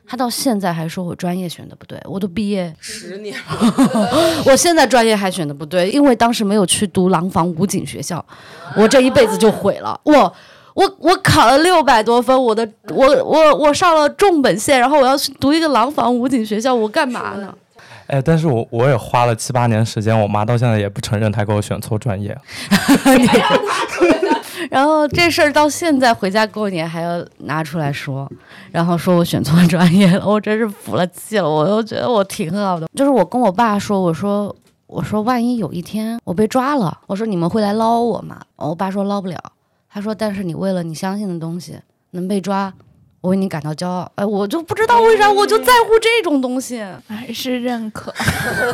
[0.07, 8.23] 她到现在还说我专业选的不对，我都毕业，十年了，我现在专业还选的不对，因为当时没有去读廊坊武警学校，
[8.77, 9.99] 我这一辈子就毁了。
[10.05, 10.35] 我
[10.75, 17.55] 我我考了六百多分，我的我我我上了重本线，然后我要去读一个廊坊武警学校，我干嘛呢？
[18.09, 22.37] 哎，但是我我也花了七八年时间，我妈到现在也不承认她给我选错专业。
[24.71, 28.31] 然后这事儿到现在回家过年还要拿出来说，
[28.71, 31.49] 然后说我选错专业了，我真是服了气了。
[31.49, 34.55] 我又觉得我挺好的，就是我跟我爸说，我说
[34.87, 38.41] 我说万一有一天我被抓了，我说你们会来捞我吗？
[38.57, 39.39] 我爸说捞不了，
[39.91, 41.79] 他说但是你为了你相信的东西
[42.11, 42.73] 能被抓，
[43.23, 44.11] 我为你感到骄傲。
[44.17, 46.85] 哎，我就不知道为啥我就在乎这种东西。
[47.09, 48.13] 还是认可，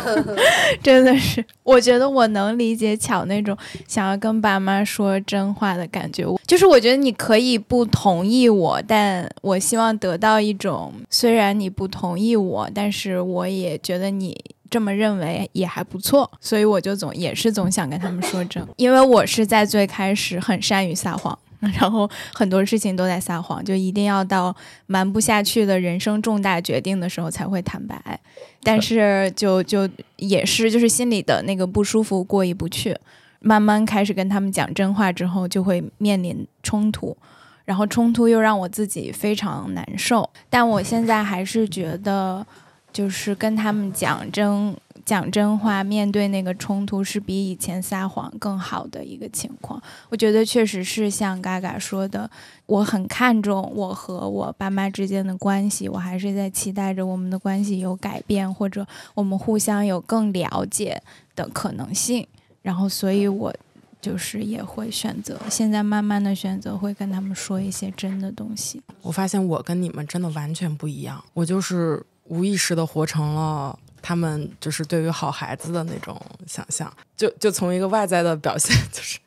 [0.82, 3.56] 真的是，我觉得我能理解巧那种
[3.86, 6.24] 想要跟爸妈说真话的感觉。
[6.46, 14.36] 就是我觉得你可以不同意我，但我希望得到一种，虽然你不同意我，但是我也觉得你。
[14.70, 21.38] 这么认为也还不错，所以我就总也是总想跟他们说真，因为我是在最开始很善于撒谎，
[21.80, 24.54] 然后很多事情都在撒谎，就一定要到
[24.86, 28.20] 瞒不下去的人生重大决定的时候才会坦白。
[28.62, 32.96] 但是就就也是就是心里的那个不舒服过意不去，
[33.40, 37.16] 慢慢开始跟他们讲真话之后，就会面临冲突，
[37.64, 40.28] 然后冲突又让我自己非常难受。
[40.48, 42.46] 但我现在还是觉得，
[42.92, 44.76] 就是跟他们讲真
[45.08, 49.82] 讲真话，面对那个冲突是比以前撒谎更好的一个情况。
[50.10, 52.30] 我觉得确实是像嘎嘎说的，
[52.66, 61.00] 我很看重我和我爸妈之间的关系，我还是在期待着我们的关系有改变，或者我们互相有更了解
[61.34, 62.26] 的可能性。
[62.60, 63.54] 然后，所以我
[64.02, 68.82] 就是也会选择，现在慢慢的选择会跟他们说一些真的东西。
[69.00, 79.18] 我发现我跟你们真的完全不一样，我就是无意识的活成了他们就是对于好孩子的那种想象，就就从一个外在的表现， 就是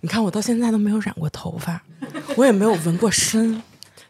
[0.00, 1.82] 你看我到现在都没有染过头发，
[2.36, 3.62] 我也没有纹过身。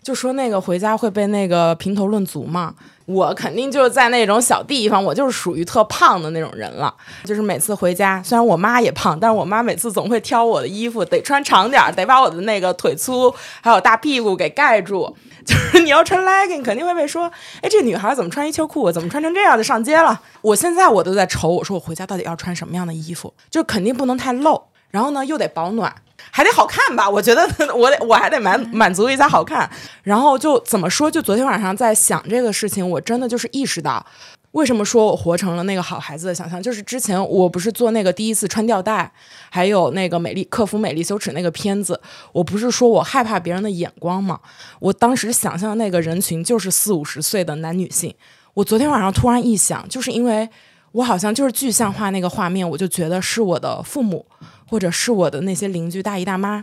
[0.09, 6.94] 就说那个回家会被那个评头论足嘛，我肯定就是在那种小地方，我就是属于特胖的那种人了。
[7.27, 15.14] 就是每次回家，虽然我妈也胖，但是我妈每次总会挑我的衣服，得穿长点儿，得把我的那个腿粗还有大屁股给盖住。
[15.44, 20.18] 就是你要穿 legging，肯定会被说，哎，这女孩怎么穿一秋裤，怎么穿成这样就上街了？
[20.40, 24.62] 我现在我都在愁，我说我回家到底要穿什么样的衣服，就肯定不能太露。
[24.90, 25.94] 然后呢又得保暖，
[26.31, 27.09] 还得好看吧？
[27.11, 27.42] 我觉得
[27.74, 29.68] 我得我还得满满足一下好看。
[30.03, 31.11] 然后就怎么说？
[31.11, 34.05] 就昨天晚上在想这个事情，我真的就是意识到。
[34.53, 36.61] 为什么说我活成了那个好孩子的想象？
[36.61, 39.12] 就是之前我不是做那个第一次穿吊带，
[39.51, 42.01] 还有那个美丽克服美丽羞耻那个片子，
[42.33, 44.40] 我不是说我害怕别人的眼光吗？
[44.81, 48.12] 我当时想象那个人群就是四五十岁的男女性。
[48.55, 50.48] 我昨天晚上突然一想，就是因为
[50.92, 54.24] 我好像就是具象化那个画面，我就觉得是我的父母，
[54.68, 56.62] 或者是我的那些邻居大姨大妈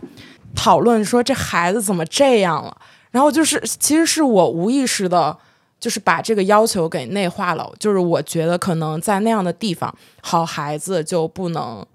[0.54, 2.76] 讨论说这孩子怎么这样了，
[3.10, 5.36] 然后就是其实是我无意识的。
[5.78, 11.86] 就是把这个要求给内化了，就是我觉得可能在那样的地方，好孩子就不能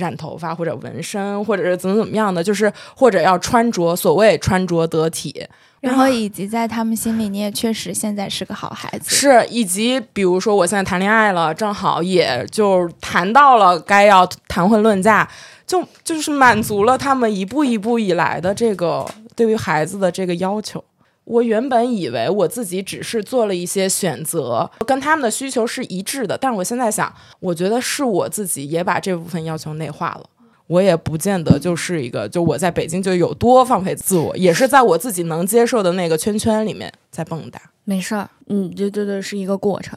[0.00, 5.46] 染头发或者纹身，或者是怎么怎么样的，就是或者要穿着所谓穿着得体，
[5.80, 15.28] 然后以及在他们心里，你也确实现在是个好孩子，是以及比如说我现在谈恋爱了，正好也就谈到了该要谈婚论嫁，
[15.66, 20.82] 就就是满足了他们一步一步以来的这个对于孩子的这个要求。
[21.30, 30.24] 我原本以为我自己只是做了一些选择，跟他们的需求是一致的，但是我现在想，我觉得是我自己也把这部分要求内化了。
[30.66, 37.58] 我也不见得就是一个，就我在北京就有多放飞自我，也是在我自己能接受的那个圈圈里面在蹦跶。
[37.84, 39.96] 没事儿，嗯，这这这是一个过程，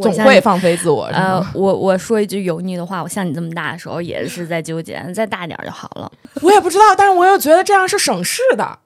[0.00, 1.04] 总会放飞自我。
[1.06, 6.10] 呃，我我说一句油腻的话，我像你这么大的时候也是在纠结，再大点就好了。
[6.40, 8.78] 我也不知道，但是我又觉得这样是省事的。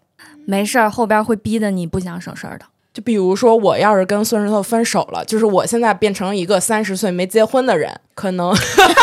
[0.46, 2.64] 没事儿，后边会逼得你不想省事儿的。
[2.94, 8.54] 就比如说，我要是跟孙石头分手了，就是我现在变成一个三十岁没结婚的人，可能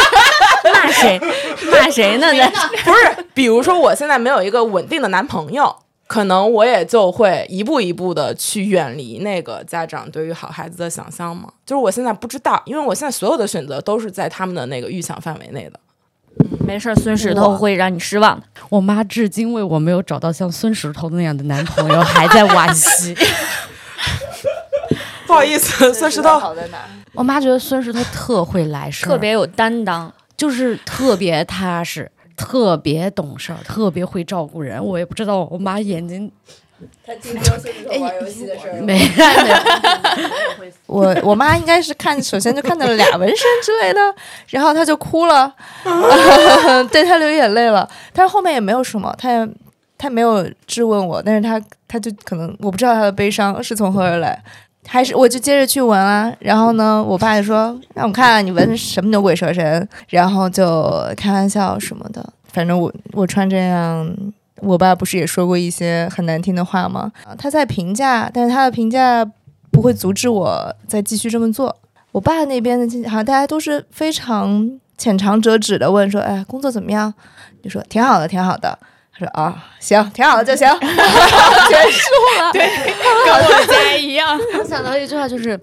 [0.74, 1.20] 骂谁
[1.72, 2.34] 骂谁呢？
[2.34, 2.50] 那
[2.84, 5.76] 不是，比如说我现在没有一个稳定的男朋友，
[6.08, 11.50] 可能我也就会一步一步的去远离那个家长对于好孩子的想象嘛。
[11.64, 15.80] 就是我现在不知道，因为我现在所有的选择都是在他们的那个预想范围内的。
[16.66, 18.46] 没事，孙石头会让你失望的。
[18.70, 23.16] 我妈至今为我没有找到像孙石头那样的男朋友还在惋惜。
[25.28, 26.42] 不好意思，孙石头。
[27.14, 34.84] 我妈觉得孙石头特会来事儿，特别有担当，就是特别踏实，特别懂事儿，特别会照顾人。
[34.84, 36.32] 我也不知道我妈眼睛。
[37.06, 39.00] 他听说孙石头玩游戏的事儿没？
[40.86, 44.00] 我我妈应该是看，首先就看到了俩纹身之类的，
[44.50, 45.54] 然后她就哭了，
[46.92, 47.90] 对她流眼泪了。
[48.14, 49.48] 但是后面也没有什么，她也
[49.98, 54.42] 她没有质问我，但是她她就可能我不知道她的悲伤是从何而来，
[54.88, 56.32] 还是我就接着去纹啊。
[56.40, 62.24] 然后呢，我爸就说让我看你纹什么牛鬼蛇神，然后就开玩笑什么的。
[62.52, 64.16] 反正我我穿这样。
[64.64, 67.12] 我爸不是也说过一些很难听的话吗？
[67.38, 69.26] 他在评价，但是他的评价
[69.72, 71.76] 不会阻止我再继续这么做。
[72.12, 77.14] 我爸那边的，好像大家都是非常浅尝辄止的问说：“哎，工作怎么样？”
[77.64, 78.78] 你说：“挺好的，挺好的。”
[79.12, 82.52] 他说：“啊，行，挺好的就行。”结束了。
[82.54, 84.40] 对，跟我家一样。
[84.60, 85.60] 我想到一句话，就是：“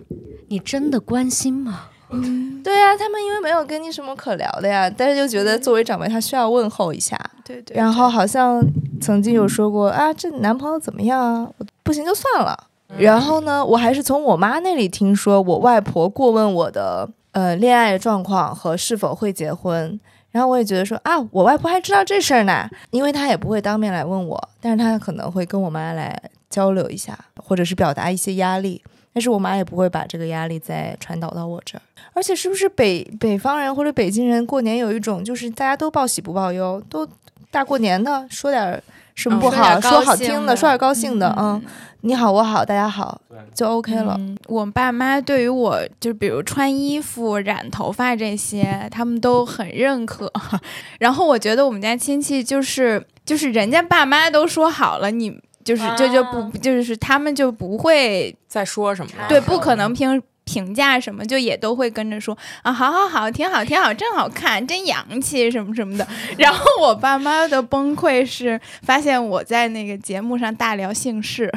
[0.48, 7.16] 你真的关心吗？”嗯， 对呀，他们因为没有跟你什么可聊的呀，但是就觉得作为长辈，他需要问候一下。
[7.44, 7.76] 对对。
[7.76, 8.60] 然后好像
[9.00, 11.50] 曾经有说过啊，这男朋友怎么样啊？
[11.82, 12.68] 不行就算了。
[12.98, 19.98] 然后呢，我还是从我妈那里听说，我外婆过问我的呃恋爱状况和是否会结婚。
[20.30, 28.82] 然后我也觉得说啊，我外婆还知道这事儿呢，因为她也不会当面来问我，但是她可能会跟我妈来交流一下，或者是表达一些压力。
[29.12, 31.82] 但是我妈也不会把这个压力再传导到我这儿，
[32.12, 37.04] 而且是不是北北方人或者北京人过年有一种就是大家都报喜不报忧，都
[37.50, 38.82] 大过年的说点
[39.14, 41.62] 什么不好，说好听的，说点高兴的，嗯，
[42.02, 43.20] 你好我好大家好
[43.54, 44.18] 就 OK 了。
[44.46, 50.32] 我爸妈对于我就比如穿衣服、染头发这些，他们都很认可。
[50.98, 55.40] 然后我觉得我们家亲戚就是就是人家爸妈都说好了，你。
[55.62, 66.04] 就是就就不就是他们就不会再说什么了，对，不可能评评价什么，就也都会跟着说啊，好好好，挺好挺好，真好看，真洋气什么什么的。
[66.36, 71.48] 然后我爸妈的崩溃是发现我在那个节目上大聊姓氏，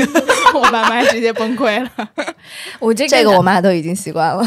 [0.54, 1.90] 我爸妈直接崩溃了。
[2.80, 4.42] 我这这个我妈都已经习惯了。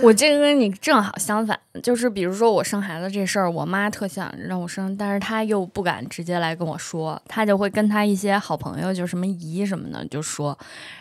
[0.00, 10.56] 我这个跟你正好相反，就是比如说我生孩子这事儿，我妈特想让我生，但是她又不敢直接来跟我说，她就会跟她一些好朋友，就什么姨什么的就说。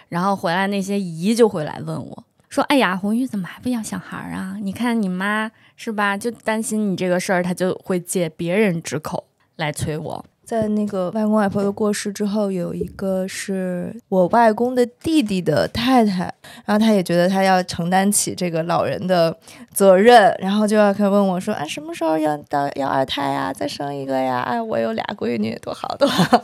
[0.09, 2.22] 然后回来那些姨就会来问我，
[2.53, 4.57] 说：“哎呀，红玉怎么还不要小孩儿啊？
[4.61, 6.15] 你看你妈是吧？
[6.15, 9.25] 就担心你这个事儿，她就会借别人之口
[9.55, 10.23] 来催我。
[10.45, 16.31] 在那个外公外婆的过世之后，有一个是我外公的弟弟的太太，
[16.63, 19.35] 然后他也觉得他要承担起这个老人的
[19.73, 24.41] 责任，然后就要开始问我说啊，什么时候要到要二胎呀，再生一个呀？
[24.41, 26.43] 哎，我有俩闺女，多好多好。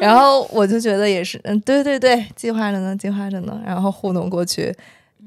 [0.00, 4.74] 然后我就觉得也是，嗯，对对对，计划着呢，计划着呢，然后糊弄过去，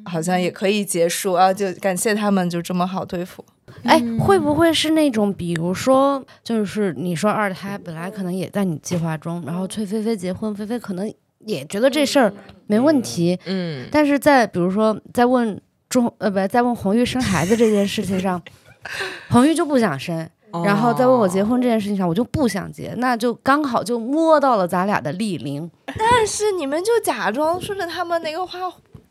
[0.05, 3.43] 好像也可以结束啊，就感谢他们就这么好对付。
[3.83, 11.13] 哎，会不会是那种，比如说，就是你说二胎本来可能也在你计划中，然后催菲菲结婚，菲菲可能
[11.45, 12.33] 也觉得这事儿
[12.65, 18.41] 没问题，嗯，但是在比如说在问中呃不在问红玉生孩子这件事情上，
[19.29, 20.27] 红玉就不想生，
[20.65, 25.69] 然后在问我结婚这件事情上，我就不想结，那就刚好就摸到了咱俩的逆鳞。
[25.85, 28.59] 但是你们就假装顺着他们那个话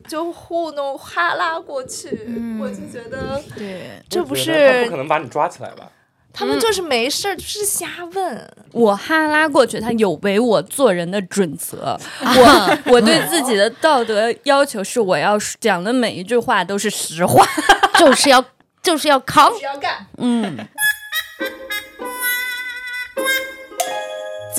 [0.09, 5.87] 就糊弄哈拉过去，嗯我就觉得对，这不是他不是可能把你抓起来吧？
[6.31, 8.51] 他们就是没事儿，就是瞎问。
[8.71, 11.99] 我哈拉过去，他有违我做人的准则。
[12.21, 17.45] 我我对自己的道德要求是，我要讲的每一句话都是实话。
[17.99, 18.43] 就是要
[18.81, 20.57] 就是要扛，要干，嗯，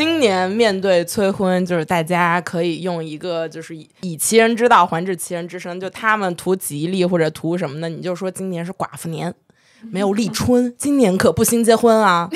[0.01, 9.35] 今年面对催婚，就是大家可以用一个就是以以其人之道还治其人之身，就他们图吉利或者图什么的，你就说今年是寡妇年，
[9.83, 12.27] 没有立春，今年可不兴结婚啊，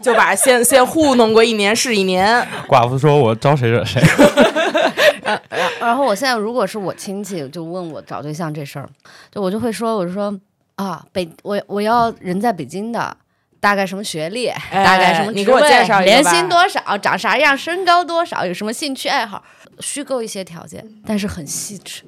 [0.00, 2.46] 就把先先糊弄过一年是一年。
[2.68, 4.00] 寡妇说：“我招谁惹谁
[5.24, 5.42] 然
[5.80, 8.88] 然后我现在如果是我亲戚就问我找对象这事儿，
[9.32, 10.32] 就我就会说，我就说
[10.76, 13.16] 啊，北我我要人在北京的。
[13.60, 14.48] 大概什么学历？
[14.72, 15.34] 大概什么职位？
[15.34, 16.96] 你给我介绍年薪多少？
[16.98, 17.56] 长啥样？
[17.56, 18.44] 身高多少？
[18.44, 19.44] 有什么兴趣爱好？
[19.80, 22.02] 虚构一些条件，但是很细致，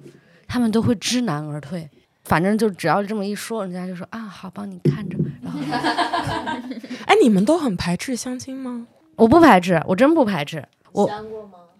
[0.48, 1.88] 他们都会知难而退。
[2.24, 5.18] 反正就只要这么一说，人家就说啊，好，帮你看着。
[5.42, 5.58] 然后
[7.06, 8.86] 哎，你们都很排斥相亲吗？
[9.16, 10.64] 我不排斥，我真不排斥。
[10.92, 11.10] 我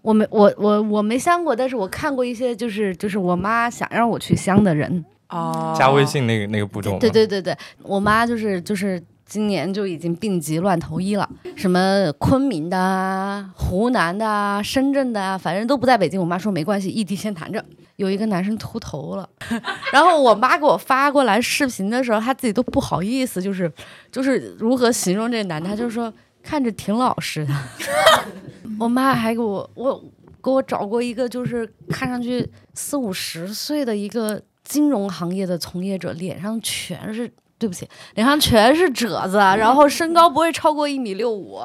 [0.02, 5.04] 我没我我我没相过，但是我看过一些，就是就是我妈想让我去相的人。
[5.28, 6.98] 哦，加微信那个那个步骤吗？
[6.98, 9.02] 对对对对，我妈就是就是
[9.32, 11.26] 今年就已经病急乱投医了，
[11.56, 16.20] 什么昆明的、湖南的、深圳的啊，反正都不在北京。
[16.20, 17.64] 我妈说没关系，异地先谈着。
[17.96, 19.26] 有一个男生秃头了，
[19.90, 23.72] 然后我妈给我发过来视频的时候，她自己都不好意思，就是
[24.10, 26.12] 就是如何形容这男的，她就说
[26.42, 27.54] 看着挺老实的。
[28.78, 29.98] 我妈还给我我
[30.42, 37.32] 给我找过一个，就是看上去四五十岁的一个金融行业的从业者，脸上全是。
[37.62, 41.60] 对不起，脸上全是褶子，然后身高不会超过一米六五。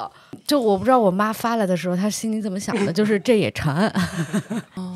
[0.46, 3.90] 就我不知道我妈发来的时候，她心里怎么想的， 就是这也成。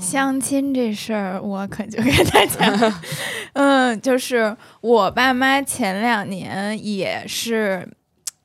[0.00, 2.94] 相亲这事儿，我可就跟大家，
[3.54, 7.88] 嗯，就是我爸妈前两年也是。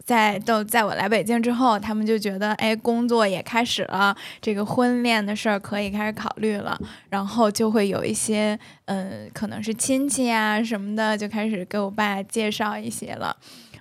[0.08, 6.80] 在都在我来北京之后，他们就觉得，哎，工作也开始了，这个婚恋的事儿可以开始考虑了，
[7.10, 13.36] 然后就会有一些，嗯，可能是亲戚啊什么的，就开始给我爸介绍一些了。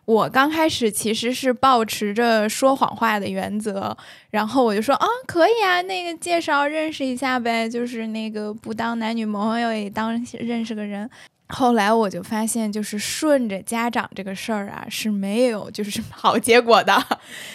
[0.04, 3.96] 我刚开始其实是保持着说谎话的原则，
[4.30, 11.08] 然后我就说啊，可以啊，那个介绍认识一下呗，就是那个不当男女朋友也当认识个人。
[11.48, 17.00] 后来我就发现，就是顺着家长这个事儿啊是没有就是好结果的，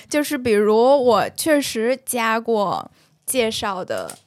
[0.10, 2.90] 就是比如我确实加过
[3.26, 4.18] 介绍的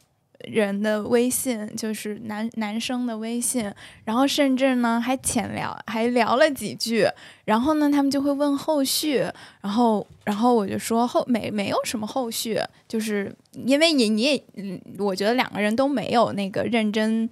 [0.41, 3.73] 人的微信，就是男男生的微信，
[4.05, 7.09] 然后甚至呢还浅聊，还聊了几句，
[7.47, 9.25] 然后呢他们就会问后续，
[9.63, 17.29] 然后然后我就说后没没有什么后续，就是因为你你也，嗯我觉得两个人都没有那个认真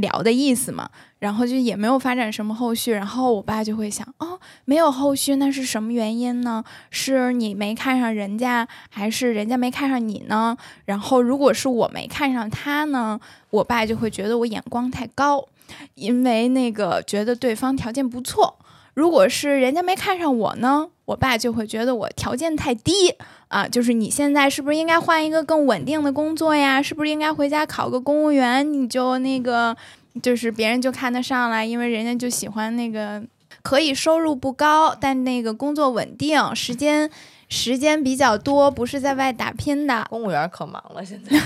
[0.00, 6.64] 聊的意思嘛，然后就也没有发展什么后续，然后我爸就会想，哦，没有后续，那是什么原因呢？
[6.90, 10.56] 是你没看上人家，还是人家没看上你呢？
[10.84, 13.20] 然后如果是我没看上他呢，
[13.50, 15.46] 我爸就会觉得我眼光太高，
[15.94, 18.56] 因为那个觉得对方条件不错。
[18.94, 23.14] 如果是人家没看上我呢，我爸就会觉得我条件太低
[23.50, 26.80] 啊，就是你现在是不是应该换一个更稳定的工作呀？
[26.80, 28.72] 是不是应该回家考个公务员？
[28.72, 29.76] 你就那个，
[30.22, 33.20] 就是别人就看得上了，因为人家就喜欢那个
[33.62, 37.10] 可以收入不高，但那个工作稳定，时间
[37.48, 40.06] 时间比较多，不是在外打拼的。
[40.08, 41.36] 公务员可忙了，现在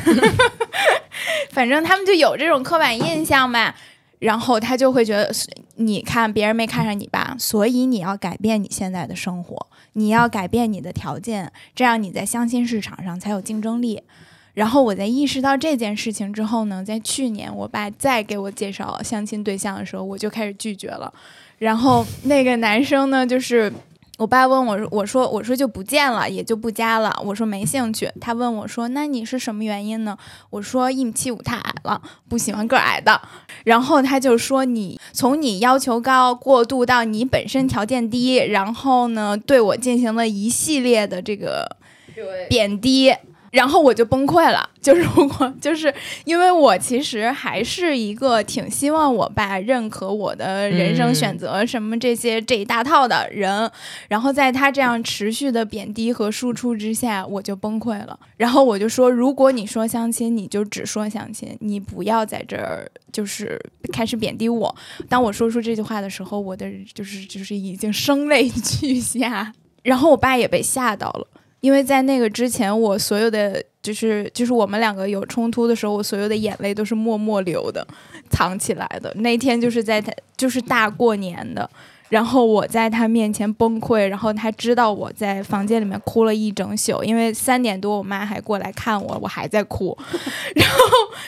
[1.53, 3.75] 反正他们就有这种刻板印象吧。
[4.19, 5.31] 然后他就会觉得，
[5.77, 14.03] 你看别人没看上你吧，所以你要改变你现在的生活，你要改变你的条件，这样你在相亲市场上才有竞争力。
[14.55, 21.13] 然后我在意识到这件事情之后呢，在去年我爸再给我介绍相亲对象的时候，我就开始拒绝了。
[21.59, 23.73] 然后那个男生呢，就是
[24.17, 27.13] 我爸问我，我说我说就不见了，也就不加了。
[27.25, 28.09] 我说没兴趣。
[28.21, 30.17] 他问我说，那你是什么原因呢？
[30.51, 33.21] 我说一米七五太矮了，不喜欢个矮的。
[33.65, 41.77] 然后他就说你从你要求高过渡到你本身条件低，然后呢对我进行了一系列的这个
[42.49, 43.13] 贬低。
[43.55, 45.95] 然后我就崩溃了， 就是我就是
[46.25, 53.71] 因为我其实还是一个挺希望我爸认可我的人生选择什么这些这一大套的人，
[54.09, 58.19] 然后在他这样持续的贬低和输出之下，我就崩溃了。
[58.37, 63.57] 然后我就说，如果你说相亲，你就只说相亲，你不要在这儿就是
[63.93, 64.75] 开始贬低我。
[65.09, 69.53] 当我说出这句话的时候，我的就是就是已经声泪俱下，
[69.85, 71.29] 然后我爸也被吓到了。
[71.65, 77.87] 因为在那个之前，我所有的就是就是我们两个有冲突的时候，我所有的眼泪都是默默流的，
[78.29, 79.11] 藏起来的。
[79.15, 81.71] 那天就是在他就是大过年的，
[82.11, 89.97] 然后我在他面前崩溃，然后他知道我在房间里面哭了一整宿，因为三点多我妈还过来看我，我还在哭，
[90.55, 90.79] 然后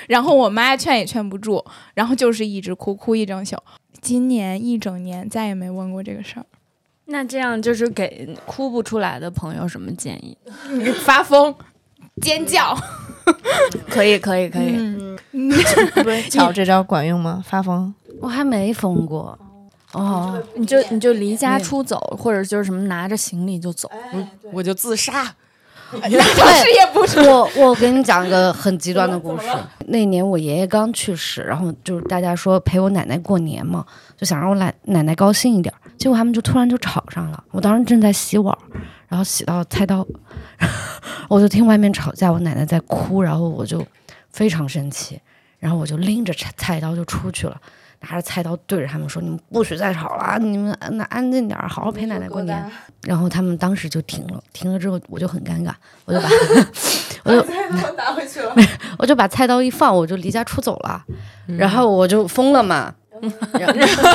[0.07, 1.65] 然后我妈劝也劝不住，
[1.95, 3.57] 然后就是一直哭哭一整宿。
[4.03, 6.45] 今年一整年再也没问过这个事儿。
[7.07, 10.37] 那这样就是给哭不出来的朋友什么建议？
[11.05, 11.55] 发疯，
[12.21, 12.77] 尖叫，
[13.89, 14.75] 可以，可以，可以。
[15.33, 15.51] 嗯，
[16.31, 17.43] 瞧这招管用吗？
[17.47, 17.95] 发疯？
[18.21, 19.39] 我还没疯过。
[19.93, 23.89] 哦，你就你就离家出走，或者就是什么拿着行李就走，
[24.53, 25.35] 我就自杀。
[25.93, 27.21] 那倒是也不是。
[27.21, 29.47] 我我给你讲一个很极端的故事。
[29.87, 33.87] 那年我爷爷刚去世，然后就是大家说陪我奶奶过年嘛，
[34.17, 35.73] 就想让我奶奶奶高兴一点。
[35.99, 37.45] 结果他们就突然就吵上了。
[37.51, 38.57] 我当时正在洗碗，
[39.09, 40.07] 然后洗到菜刀，
[41.29, 43.85] 我就听外面吵架，我奶奶在哭，然后我就
[44.31, 45.21] 非常生气，
[45.59, 47.61] 然后我就拎着菜菜刀就出去了，
[48.01, 52.71] 拿着菜刀对着他们说：“你们不许再吵了，你们那安静点，好好陪奶奶过年。”
[53.03, 55.73] 然后他们当时就停了，停了之后我就很尴尬，
[56.05, 56.29] 我就把
[57.25, 57.43] 我就
[57.97, 58.55] 拿回去了，
[58.99, 61.03] 我就把菜刀一放，我就离家出走了，
[61.47, 62.95] 然后我就疯了嘛。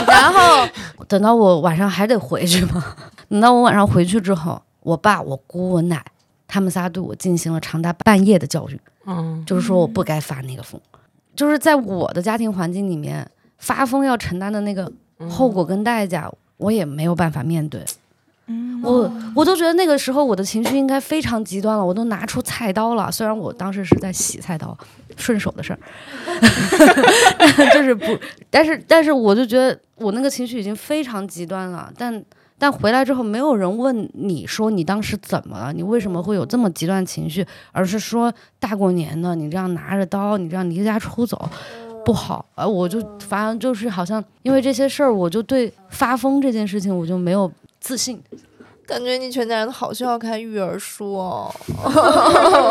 [0.07, 0.67] 然后
[1.07, 2.83] 等到我晚上还得回去嘛。
[3.29, 6.03] 等到我晚上回去之后，我爸、我姑、我奶
[6.47, 8.79] 他们仨对我进行了长达半夜的教育。
[9.05, 10.79] 嗯，就是说我不该发那个疯，
[11.35, 13.27] 就是在我的家庭环境里面，
[13.57, 14.91] 发疯要承担的那个
[15.29, 17.83] 后果跟代价，我也没有办法面对。
[18.83, 23.09] 我我都觉得那个时候我的情绪应该非常极端了，我都拿出菜刀了。
[23.11, 24.77] 虽然我当时是在洗菜刀，
[25.15, 25.79] 顺手的事儿，
[27.73, 28.17] 就是不，
[28.49, 31.93] 但是但是我就觉得我那个情绪已经非常极端了。
[31.97, 32.21] 但
[32.57, 41.49] 但回来之后，没有人问你说你当时怎么了，你为什么会有这么极端情绪，而是说大过年的你这样拿着刀，你这样离家出走
[42.03, 42.45] 不好。
[42.55, 47.49] 呃，我就反正就是好像因为这些事儿，我就对发疯这件事情我就没有。
[47.82, 48.21] 自信，
[48.86, 51.53] 感觉你全家人都好需要看育儿书哦。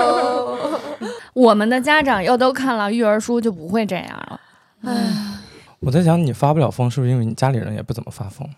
[1.35, 4.41] 我们的家长要都看了育儿书，就不会这样了。
[4.83, 4.95] 唉，
[5.81, 8.49] 我在想，你发不了疯，是不是因为你家里人也不怎么发疯？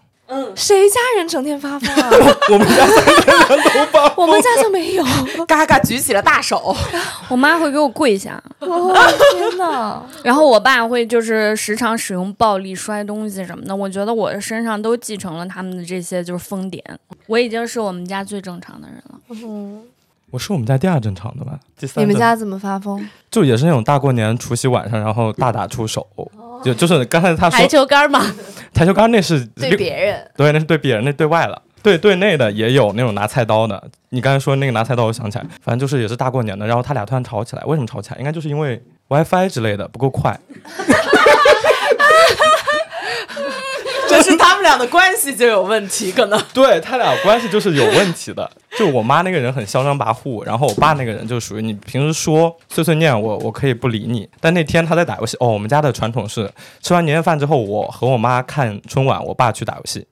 [0.55, 2.11] 谁家人整天发疯啊？
[2.51, 5.05] 我们家三个人都发 我们家就没有。
[5.47, 6.75] 嘎嘎举起了大手，
[7.29, 8.43] 我妈会给我跪下。
[8.61, 8.95] 哦
[9.33, 10.03] 天呐！
[10.23, 13.75] 然后我爸会就是时常使用暴力摔东西什么的。
[13.75, 16.83] 我觉得我的身上都继承了他们的这些就是疯点。
[17.27, 19.19] 我已经是我们家最正常的人了。
[19.31, 19.83] 嗯，
[20.33, 21.61] 我是我们家第二正常的吧？
[21.79, 22.03] 第三。
[22.03, 23.07] 你们家怎么发疯？
[23.31, 26.07] 就也是那种大过年除夕晚上，然后大打出手。
[26.65, 28.25] 就就是刚才他说台球杆嘛，
[28.73, 31.61] 台球杆那是对别人，对，那是对别人，那对外了。
[31.83, 33.83] 对对内的也有那种拿菜刀的。
[34.09, 37.63] 你刚才说那个拿菜刀，我想起来，反正就是也是大过年的，然后他俩突然吵起来。
[37.65, 38.19] 为什么吵起来？
[38.19, 40.39] 应该就是因为 WiFi 之类的不够快。
[44.23, 46.41] 是他们俩的关系就有问题，可能。
[46.55, 48.51] 对他俩关系就是有问题的。
[48.79, 54.29] 就我妈那个人很嚣张跋扈，然后我爸那个人就属于你平时说碎碎念，我我可以不理你。
[54.41, 56.51] 但那天他在打游戏，哦，我们家的传统是
[56.81, 60.07] 吃完年夜饭之后，我和我妈看春晚，我爸去打游戏。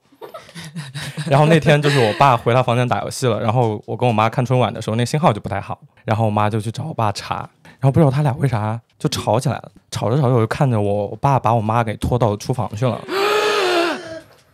[1.26, 7.48] 然后那天就是我爸回到房间打游戏了，然后我跟我妈看春晚的时候，那信号就不太好，然后我妈就去找我爸查，
[7.78, 13.00] 然后不知道他俩为啥就吵起来了，吵着吵着我就看着我爸把我妈给拖到厨房去了，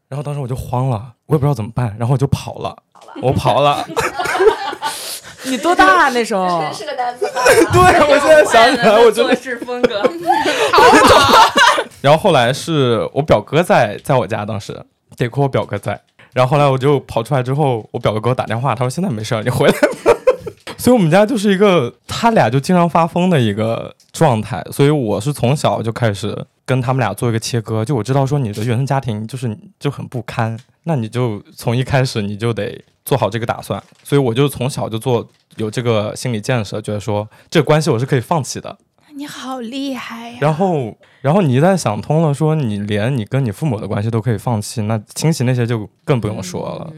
[0.09, 2.77] 然后当时我就慌了，我也不知道怎么办，然后我就跑了，
[3.23, 3.85] 我跑了。
[5.45, 6.61] 你多大啊那时候？
[6.73, 7.25] 是个男子。
[7.73, 7.81] 对，
[8.11, 10.03] 我现在想起来，我觉得是风格。
[12.03, 14.85] 然后后来是我表哥在在我家，当时
[15.17, 16.01] 得亏我表哥在。
[16.33, 20.13] 然后后来我就跑出来之后，我表哥给我打电话，他说现在没事儿，你回来吧。
[20.77, 27.83] 所以我们家就是一个他俩就经常发疯的一个状态，所以我是从小就开始跟他们俩做一个切割。
[27.83, 33.83] 就我知道说你的原生家庭就是就很不堪，那你就从一开始你就得做好这个打算。
[34.03, 38.77] 所以我就从小就做有这个心理建设，觉得说这个关系我是可以放弃的。
[39.15, 40.39] 你好厉害呀！
[40.43, 46.93] 然后，然后你一旦想通了，说你连你跟你父母的关系都可以放弃，那亲戚那些就更不用说了。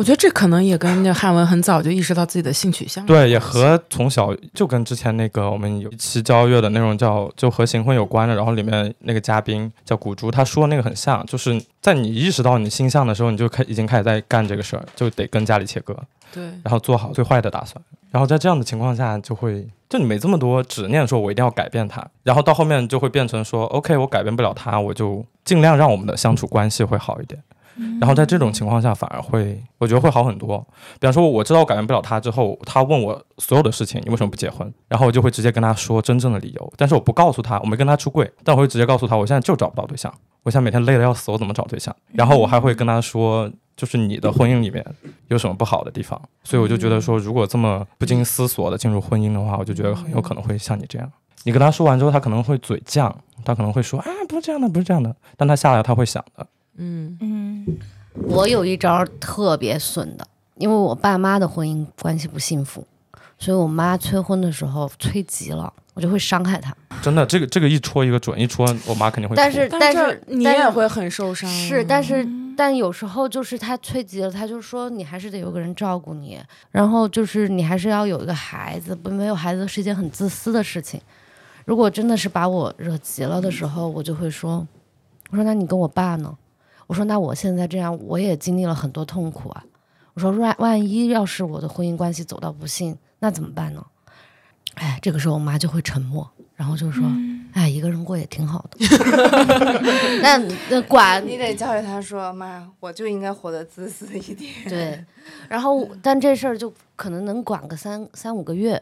[0.00, 15.94] 我觉得这可能也跟那汉文很早就意识到自己的性取向，对，也和从小就跟之前那个我们有一期交月的内容叫就和行婚有关的，然后里面那个嘉宾叫古珠，他说那个很像，就是在你意识到你性向的时候，你就开已经开始在干这个事儿，就得跟家里切割，
[16.32, 17.78] 对，然后做好最坏的打算，
[18.10, 27.38] 然后在这样的情况下，就会就你没这么多执念，说我一定要改变他，然后到后面就会变成说，OK，我改变不了他，我就尽量让我们的相处关系会好一点。
[28.00, 30.58] 然后在这种情况下，反而会我觉得会好很多。
[30.98, 34.72] 比方说，我知道我改变不了他之后，他问我所有的事情，你为什么不结婚？
[34.88, 36.72] 然后我就会直接跟他说真正的理由。
[36.76, 40.12] 但是我不告诉他，我没跟他出柜，但我会直接告诉他，我现在就找不到对象，
[40.42, 41.94] 我现在每天累得要死，我怎么找对象？
[42.12, 44.84] 然后我还会跟他说，就是你的婚姻里面
[45.28, 46.20] 有什么不好的地方。
[46.44, 51.10] 所以我就觉得说，如果这么不经思索的进入婚姻的话，我就觉得很有可能会像你这样。
[51.44, 53.10] 你跟他说完之后，他可能会嘴犟，
[53.44, 55.14] 他可能会说啊，不是这样的，不是这样的。
[55.38, 56.46] 但他下来他会想的，
[56.80, 57.66] 嗯嗯，
[58.14, 60.26] 我有一招特别损的，
[60.56, 62.86] 因为我爸妈的婚姻关系不幸福，
[63.38, 66.74] 所以我妈催婚的时候催急了，我就会伤害她。
[67.02, 69.36] 真的，这个这个一戳一个准，一戳我妈肯定会。
[69.36, 72.26] 但是但是但是你也会很受伤，是，但是
[72.56, 76.38] 但有时候就是她催急了，她就说你还是得有个人照顾你，
[76.70, 81.00] 然后就是你还是要有一个孩子，不没有孩子是一件很自私的事情。
[81.64, 84.66] 如果真的是把我惹急了的时候，我就会说，
[85.30, 86.36] 我说那你跟我爸呢？
[86.90, 89.64] 我说那我现在这样，我也经历了很多痛苦啊。
[90.12, 93.86] 我说万万一要是我的婚姻关系走到不幸，那怎么办呢？
[94.74, 97.04] 哎，这个时候我妈就会沉默，然后就说，
[97.52, 98.78] 哎，一个人过也挺好的。
[100.22, 100.38] 那
[100.68, 104.52] 那管你得教育他说：“妈，我就应该活得自私一点。
[104.68, 105.04] 对，
[105.48, 108.80] 然后但这事儿就可能能管个三三五个月，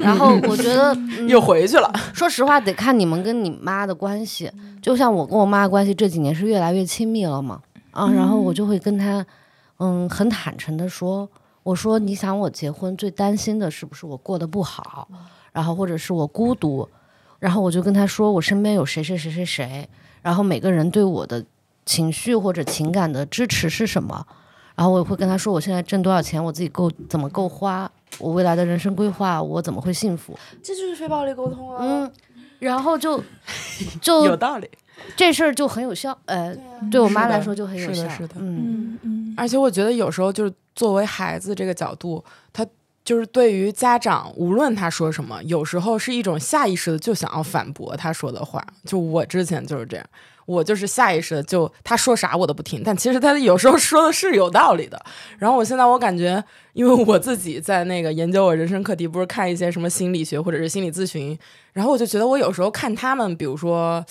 [0.00, 1.92] 然后我觉得、嗯又回去了。
[2.12, 4.50] 说实话，得看你们跟你妈的关系。
[4.80, 7.60] 就像我跟我妈的关系这几年是越来越亲密了嘛，
[7.90, 9.24] 啊，然后我就会跟她，
[9.78, 11.28] 嗯，很坦诚的说，
[11.62, 15.08] 我说你想我结婚最担心的是不是我过得不好，
[15.52, 16.86] 然后或者是我孤独，
[17.38, 19.88] 然后我就跟他说我身边有谁谁谁谁谁，
[20.22, 21.44] 然后每个人对我的
[21.84, 24.26] 情绪或者情感的支持是什么，
[24.74, 31.78] 然后我也会跟他说我现在挣多少钱，我自己够怎么够花，我未来的人生规划我怎么会幸福，”这就是非暴力沟通啊！
[31.80, 32.12] 嗯，
[32.58, 33.22] 然后就
[34.00, 34.68] 就有道理，
[35.16, 36.56] 这事儿就很有效，呃，
[36.90, 42.66] 对我妈来说就很有效，是的是的嗯，嗯嗯，而且我觉得有时候就是作为孩子这个角度，他
[43.04, 48.66] 就是对于家长，无论他说什么，有时候是一种下意识的就想要反驳他说的话。
[48.84, 50.06] 就我之前就是这样，
[50.46, 55.04] 我就是下意识的就他说啥我都不听，但其实他有时候说的是有道理的。
[55.38, 56.42] 然后我现在我感觉，
[56.72, 61.38] 因为我自己在那个研究我人生课题，不是看一些什么心理学或者是心理咨询，
[61.74, 64.04] 然后我就觉得我有时候看他们，比如说。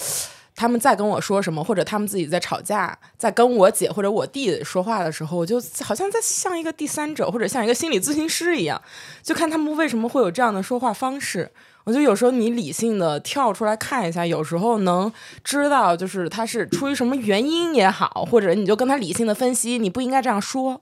[0.55, 8.81] 他们在跟我说什么，或者他们自己在吵架，在跟我姐或者我弟说话的时候，我就好像在像一个第三者，或者像一个心理咨询师一样，
[9.21, 11.51] 就看他们为什么会有这样的说话方式。
[11.85, 15.11] 我觉得有时候你理性的跳出来看一下，有时候能
[15.43, 20.81] 知道，就是他是出于什么原因也好，或者你就跟他理性的分析，你不应该这样说，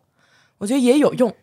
[0.59, 1.34] 我觉得也有用。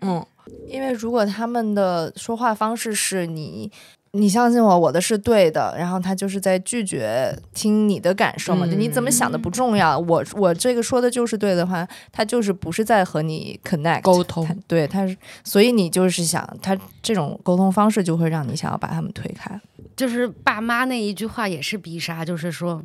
[0.00, 0.26] 嗯，
[0.66, 3.70] 因为如果他们的说话方式是你，
[4.14, 19.60] 你相信我，我的是对的，然后他就是在拒绝听你的感受嘛，就你怎么想的不重要，我我这个说的就是对的话，他就是不是在和你 connect 沟通他对，他是，所以你就是想他这种沟通方式就会让你想要把他们推开。
[19.96, 22.82] 就是爸妈那一句话也是必杀，就是说，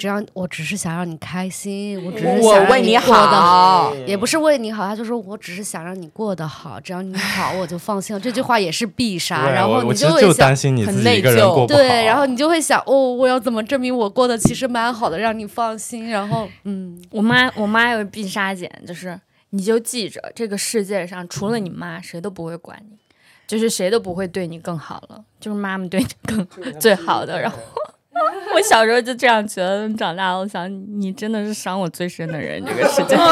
[0.00, 8.18] 只要我只是想让你开心，我只是我想让为你过得好，也不是为你好，他就说我只是想让你过得好，只要你好我就放心了。
[8.18, 10.56] 这句话也是必杀，然后你会想就担。
[10.56, 11.78] 心你很自己一个人内疚过不好。
[11.78, 16.08] 对，然后你就会想，哦，我要怎么证明我过得其实蛮好的，让你放心。
[16.08, 19.20] 然后，嗯，我妈我妈有必杀锏，就是
[19.50, 22.96] 你就记着，这个世界上除了你妈，谁都不会管你，
[23.46, 26.46] 就是谁都不会对你更好了，就是妈妈对你更
[26.80, 27.38] 最好的。
[27.38, 27.58] 然后
[28.54, 30.68] 我小时候就这样觉得，长大了我想，
[31.00, 33.26] 你真的是伤我最深的人，这个世界上。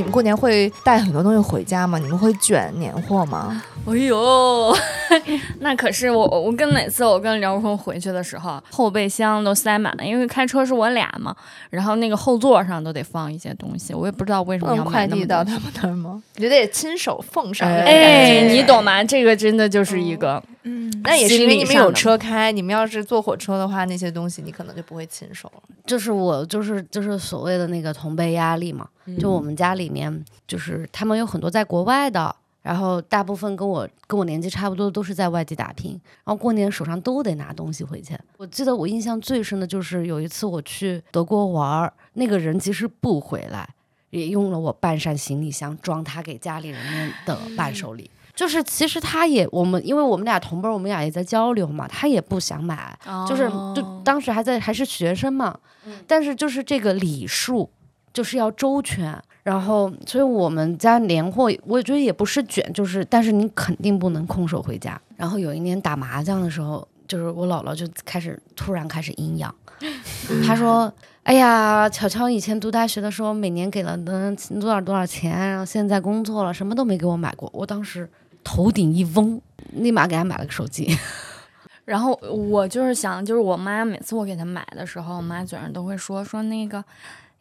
[0.00, 1.98] 你们过年会带很多东西回家吗？
[1.98, 3.62] 你们会卷年货吗？
[3.86, 4.74] 哎呦，
[5.60, 11.36] 那可是我，我跟每次我跟刘峰回去的时候，后备箱都塞满了，因为开车是我俩嘛，
[11.68, 16.22] 然后那个后座上都得放一些东西，我也不知道为什么要快递到他们那儿吗？
[16.34, 17.68] 觉得得亲手奉上。
[17.68, 19.04] 哎，你懂吗？
[19.04, 20.59] 这个真的就是一个，嗯，
[21.02, 25.62] 那也是因为你们有车开，你们要是坐火车的话，那些东西你可能就不会亲手了。
[25.86, 28.88] 就是我就是就是所谓的那个同辈压力嘛，
[29.18, 35.92] 就我们家里面就是他们有很多在国外的，然后大部分跟我跟我年纪差不多，都是在外地打拼，
[36.24, 38.16] 然后过年手上都得拿东西回去。
[38.36, 43.66] 我记得我印象最深的就是有一次我去德国玩儿，那个人其实不回来，
[44.10, 48.10] 也用了我半扇行李箱装他给家里人们的伴手礼。
[48.34, 55.58] 就是其实他也我们，因为我们俩同辈，我们俩也在交流嘛，他也不想买，就是就哦当时还在还是学生嘛，
[56.06, 57.70] 但是就是这个礼数
[58.12, 65.00] 就是要周全，然后所以我们家年货，我觉得也不是卷，就是但是你肯定不能空手回家。
[65.16, 69.54] 然后有一年打麻将的时候，就是我姥姥就开始突然开始阴阳，
[70.46, 70.92] 她说。
[71.22, 77.48] 哎呀，巧巧以前读大学的时候，每年给了能多少多少钱，然后现在工作了，什么都没给我买过。
[77.52, 78.10] 我当时
[78.44, 79.40] 头顶一嗡，
[79.72, 80.96] 立马给他买了个手机。
[81.84, 86.84] 然后我就是想，就是我妈每次我给她买的时候，我妈嘴上都会说说那个。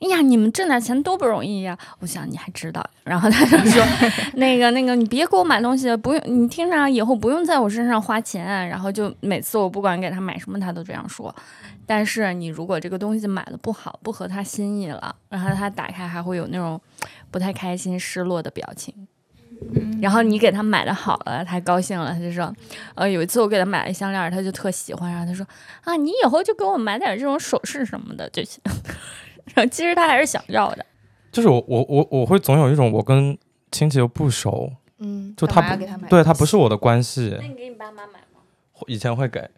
[0.02, 1.78] 哎呀，你们挣点钱多不容易呀！
[2.00, 3.84] 我想你还知道，然后她就说，
[4.36, 8.66] 那个那个，你别给我买东西，不用，你听着，以后不用在我身上花钱。
[8.70, 11.36] 然后就每次我不管给她买什么，她都这样说。
[11.86, 16.80] 但是你如果这个东西买的不好，不合她心意了，然后她打开还会有那种
[17.30, 19.06] 不太开心、失落的表情。
[20.02, 22.54] 然后你给他买的好了，他高兴了，他就说，
[22.96, 25.46] 呃，有一次我给他买了项链，他就特喜欢，然后他说，
[25.84, 28.62] 啊，你以后就给我买点这种首饰什么的就行。
[29.56, 30.86] 然后其实他还是想要的，
[31.32, 33.38] 就是我我我我会总有一种我跟
[33.72, 38.42] 亲戚又不熟，嗯，就他不他买对他不是我的关系，那你给你爸妈买吗？
[38.88, 39.50] 以前会给，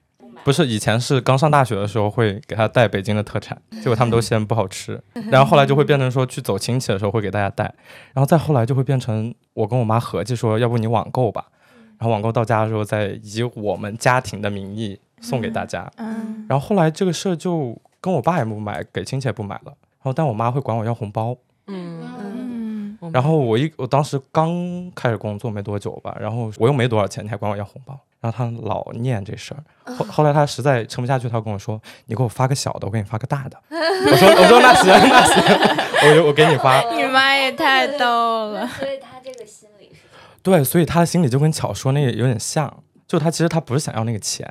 [0.43, 5.01] 不是以前是刚上大学的时候会给他带北京的特产，结果他们都嫌不好吃，
[5.32, 7.65] 然后后来就会变成说去走亲戚的时候会给大家带，
[8.13, 11.45] 然后再后来就会变成我跟我妈合计说，要不你网购吧，
[11.97, 16.45] 然后网购到家的时候再以我们家庭的名义送给大家，嗯。
[16.49, 22.61] 然后后来这个事儿就跟我爸也不买，给亲戚也不买了，然后但我妈会管我要红包，嗯，嗯
[23.12, 29.93] 然后我一我当时刚开始工作没多久吧，然后我又没多少钱，你还管我要红包，然后他老念这事儿。
[29.95, 33.58] 后后来他实在撑不下去，他跟我说：“你给我发个小的，我给你发个大的。
[33.72, 35.43] ”我说：“我说那行那行，
[36.10, 36.80] 我就我给你发。
[36.91, 38.68] 你妈也太逗了。
[38.68, 40.02] 所以他这个心理是，”
[40.43, 42.72] 对，所以他的心理就跟巧说那个有点像，
[43.08, 44.47] 就他其实他不是想要那个钱，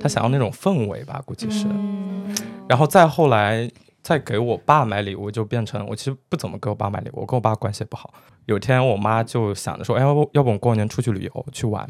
[0.00, 1.66] 他想要那种氛围吧，估计是。
[2.68, 3.68] 然后再后来
[4.02, 8.12] 再给我爸买礼物，就变成我其实不怎么给我爸买礼物，我跟我爸关系也不好。
[8.46, 11.86] 有天我妈就想着说，哎，要不要不我们过年出去旅游去玩？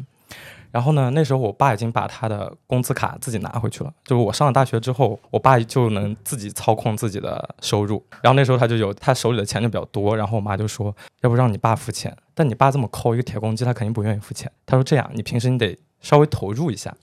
[0.71, 8.05] 然后呢，那时候我爸已经把他的工资卡自己拿回去了，就是我上了大学之后，我爸就能自己操控自己的收入。
[8.21, 12.15] 然后那时候他就有他手里的钱就比较多，然后我妈就说，要不让你爸付钱？
[12.35, 14.51] 但你爸这么抠，一个铁公鸡，他肯定不愿意付钱。
[14.65, 16.95] 他说这样，你平时你得稍微投入一下。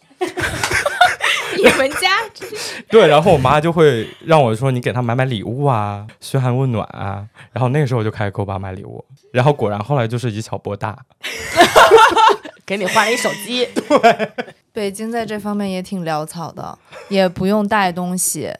[1.56, 2.10] 你们家
[2.90, 7.26] 对，然后我妈就会让我说你给她买买礼物啊，嘘寒问暖啊。
[7.52, 10.96] 然后那个时候我就开始给我爸买礼物，然后果然后来就是以小博大。
[12.66, 14.30] 给你换了一手机，对
[14.72, 16.76] 北京在这方面也挺潦草的，
[17.08, 18.52] 也不用带东西。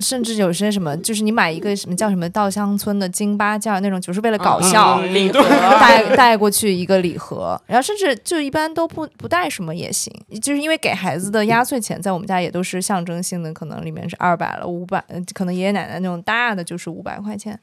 [0.00, 5.42] 甚至有些什么，就是你买一个什么叫什么稻香村的京八件儿那种，就是为了搞笑，嗯礼盒
[5.80, 17.58] 带带过去一个礼盒，然后甚至就一般都不不带什么也行，就是因为给孩子的压岁钱在我们家也都是象征性的，可能里面是二百了五百，呃可能爷爷奶奶那种大的就是五百块钱。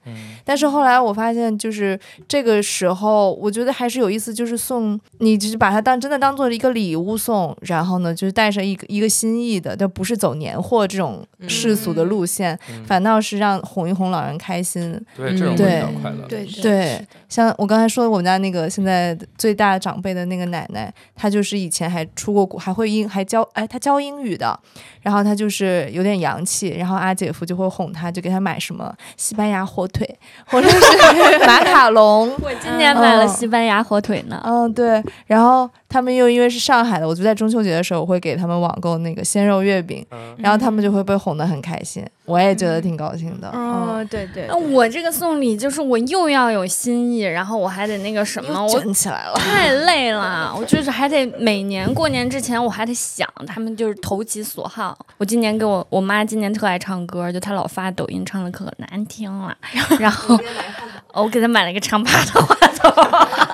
[0.45, 14.99] 但是后来我发现，就是这个时候，我觉得还是有意思，就是送你，就是把它当真的当做一个礼物送，然后呢，就是带上一个一个心意的，就不是走年货这种世俗的路线，反倒是让哄一哄老人开心。
[15.15, 16.27] 对，这种会对比较快乐。
[16.27, 24.59] 对对，像我刚才说的，我们家那个现在最大长辈的那个奶奶，她就是以前还出过国，还会英，还教，哎，她教英语的，
[25.01, 30.07] 然后她就是有点洋气，然后阿姐夫就会哄她，就给她买什么西班牙火腿，
[30.45, 32.29] 或者是马卡龙。
[32.41, 34.41] 我今年买了西班牙火腿呢。
[34.45, 40.05] 嗯，对，然后他们又因为是上海的，我就在中秋节的时候我会给他们网购那个鲜肉月饼，
[40.37, 43.49] 然后他们就会被哄得很开心，我也觉得挺高兴的。
[43.53, 49.33] 嗯，哦，对对那我这个送礼就是我又要有新意，然后我还得那个什么，我卷起来了。
[49.35, 54.97] 太累了，我就是还得每年过年之前我还得想他们就是投其所好。
[55.17, 59.57] 我今年给我我妈今年特爱唱歌，就她老发抖音唱的可难听了，
[59.99, 60.39] 然后
[61.13, 62.91] 我给她买了一个长发的话筒。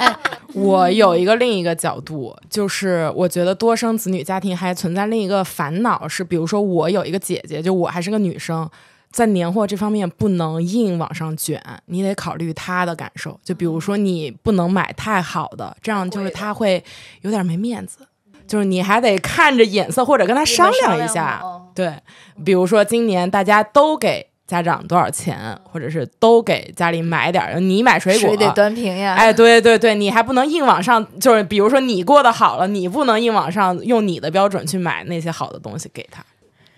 [0.58, 8.70] 我有一个另一个角度，就是我觉得多生子女家庭还存在另一个烦恼是，比如说我有一个姐姐，就我还是个女生，
[9.12, 13.40] 在年货这方面不能硬往上卷，你得考虑她的感受。
[13.44, 16.84] 就比如说你不能买太好的，这样就是她会
[17.22, 18.00] 有点没面子。
[18.48, 21.44] 就是你还得看着眼色，或者跟她商量一下。
[21.76, 21.94] 对，
[22.46, 29.14] 比如说今年大家都给家长多少钱，或者是都给家里买点儿，你买水果水得端平呀。
[29.16, 36.24] 哎，对对对，你还不能硬往上，就是比如说你过得好了，你不能硬往上用你的标准去买那些好的东西给他。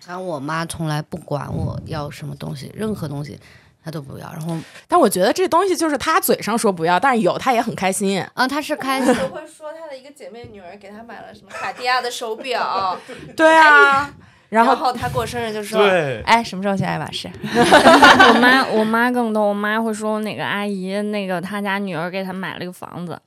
[0.07, 3.39] 然后我妈从来不管我要什么东西，任何东西
[3.85, 4.27] 她都不要。
[4.33, 4.57] 然后
[4.87, 8.19] 但我觉得这东西就是她嘴上说不要，但是有她也很开心。
[8.33, 12.97] 啊，她是开心，会说她的一个姐妹女儿给她买了什么卡地亚的手表，
[13.35, 13.61] 对啊，
[14.01, 14.13] 然
[14.49, 23.19] 然后后她过生日就说：“对哎，什么时候去爱马仕 我妈 我妈更逗，我妈会说哪个阿姨那个她家女儿给她买了个房子，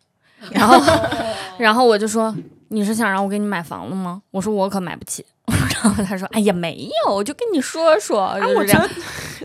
[0.50, 0.80] 然后
[1.58, 2.34] 然后我就说
[2.68, 4.22] 你是想让我给你买房子吗？
[4.32, 5.24] 我说我可买不起。
[5.82, 8.88] 然后她说哎呀没有，我就跟你说说，啊，就是这样我觉得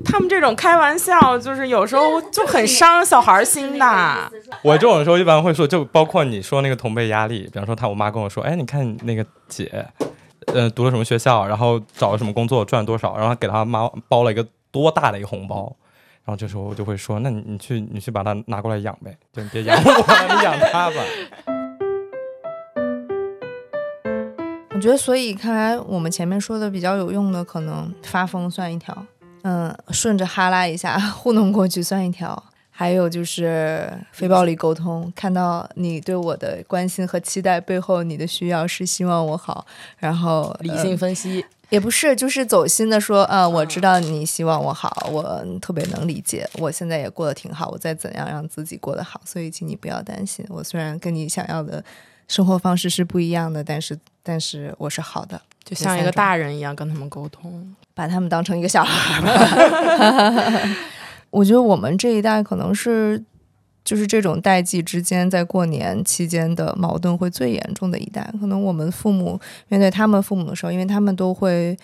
[0.05, 4.31] 他们这种开玩笑，就是有时候就很伤小孩心的。
[4.61, 9.85] 我这种时候一般会说，就包括你说那个同辈压力，比方说他我妈跟我说，哎，你看那个姐，
[10.53, 15.75] 呃，读了什么学校，然后找了什么工作，赚了多少，然后给他妈包了一个多大的一个红包。
[16.23, 20.95] 然后这时候我就会说，那你你去你去把它拿过来养呗，就你别养我，你养他吧。
[24.75, 28.95] 我觉得，所以看来我们前面说的比较有用的，可能发疯算一条，
[29.43, 32.43] 嗯，顺着哈拉一下糊弄过去算一条，
[32.79, 39.65] 还有就是非暴力沟通，看到你对我的关心和期待背后，你的需要是希望我好，
[39.97, 50.45] 然后理呃性分析，也不是，就是走心的说，呃，我知道你希望我好，我特别能理解，我现在也过得挺好，我在怎样让自己过得好，所以请你不要担心。
[50.47, 51.83] 我虽然跟你想要的
[52.27, 57.75] 生活方式是不一样的，但是但是我是好的，就像一个大人一样跟他们沟通。
[57.95, 59.19] 把他们当成一个小孩。
[61.29, 63.23] 我觉得我们这一代可能是。
[63.87, 71.77] 就是这种代际之间在过年期间的矛盾会最严重的一代，可能我们父母面对他们父母的时候，因为他们都会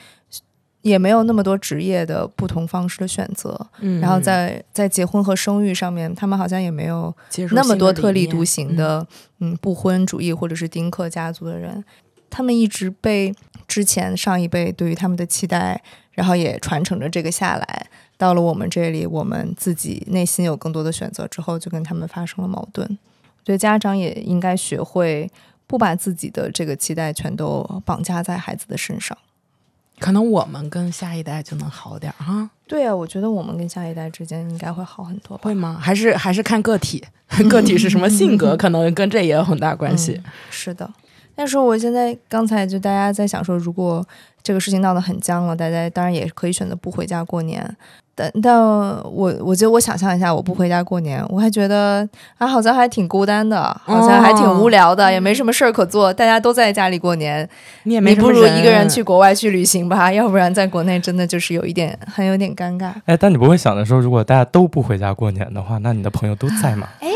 [0.82, 7.16] 也没有那么多职业的不同方式的选择，嗯然后在在结婚和生育上面，他们好像也没有
[7.52, 9.08] 那么多特立独行的，
[9.40, 11.82] 嗯不婚主义或者是丁克家族的人，
[12.30, 13.34] 他们一直被
[13.66, 15.82] 之前上一辈对于他们的期待，
[16.12, 17.88] 然后也传承着这个下来。
[18.18, 22.88] 到了我们这里，我们自己内心有更多的选择之后，就跟他们发生了矛盾。
[22.88, 25.30] 我觉得家长也应该学会
[25.68, 29.18] 不把自己的这个期待全都绑架在孩子的身上。
[30.00, 35.44] 可能我们跟下一代就能好点儿哈，对啊，我觉得我们跟下一代之间应该会好很多吧。
[35.44, 35.78] 会吗？
[35.80, 37.04] 还是还是看个体，
[37.50, 40.22] 个体是什么性格， 可能跟这也有很大关系。
[40.50, 40.90] 是的，
[41.36, 44.06] 但是我现在刚才就大家在想说，如果
[44.44, 47.76] 这个事情闹得很僵了，大家当然也可以选择不回家过年。
[48.16, 57.50] 但但我我觉得我想象一下，我不回家过年，我还觉得啊，好像还挺孤单的，好像还挺无聊的，也没什么事儿可做，大家都在家里过年，
[57.86, 62.94] 你也没你不如一个人去国外去旅行吧，要不然在国内真的就是有一点很有点尴尬。
[63.06, 66.88] 哎，但你不会想着说，如果大家都不回家过年的话，那你的朋友都在吗？
[67.00, 67.10] 哎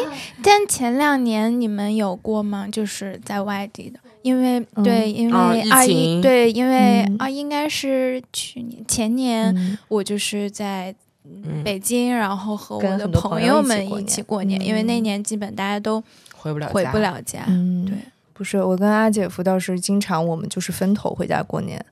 [0.44, 2.68] 但前两年你们有过吗？
[2.72, 4.84] 就是在外地的，因为、嗯。
[4.84, 6.22] 对，因为二一、情。
[6.22, 7.16] 对，因为、嗯。
[7.20, 9.78] 啊，应该是去年前年，嗯。
[9.88, 11.64] 我就是在嗯。
[11.64, 15.04] 北京，然后和我的朋友们一一起过年因为那嗯。
[15.04, 16.04] 年基本大家都
[16.36, 17.44] 回不了家回不了家。
[17.48, 17.96] 嗯，对，
[18.34, 21.84] 不是我跟阿姐夫倒是经常我们就是分头回家过年，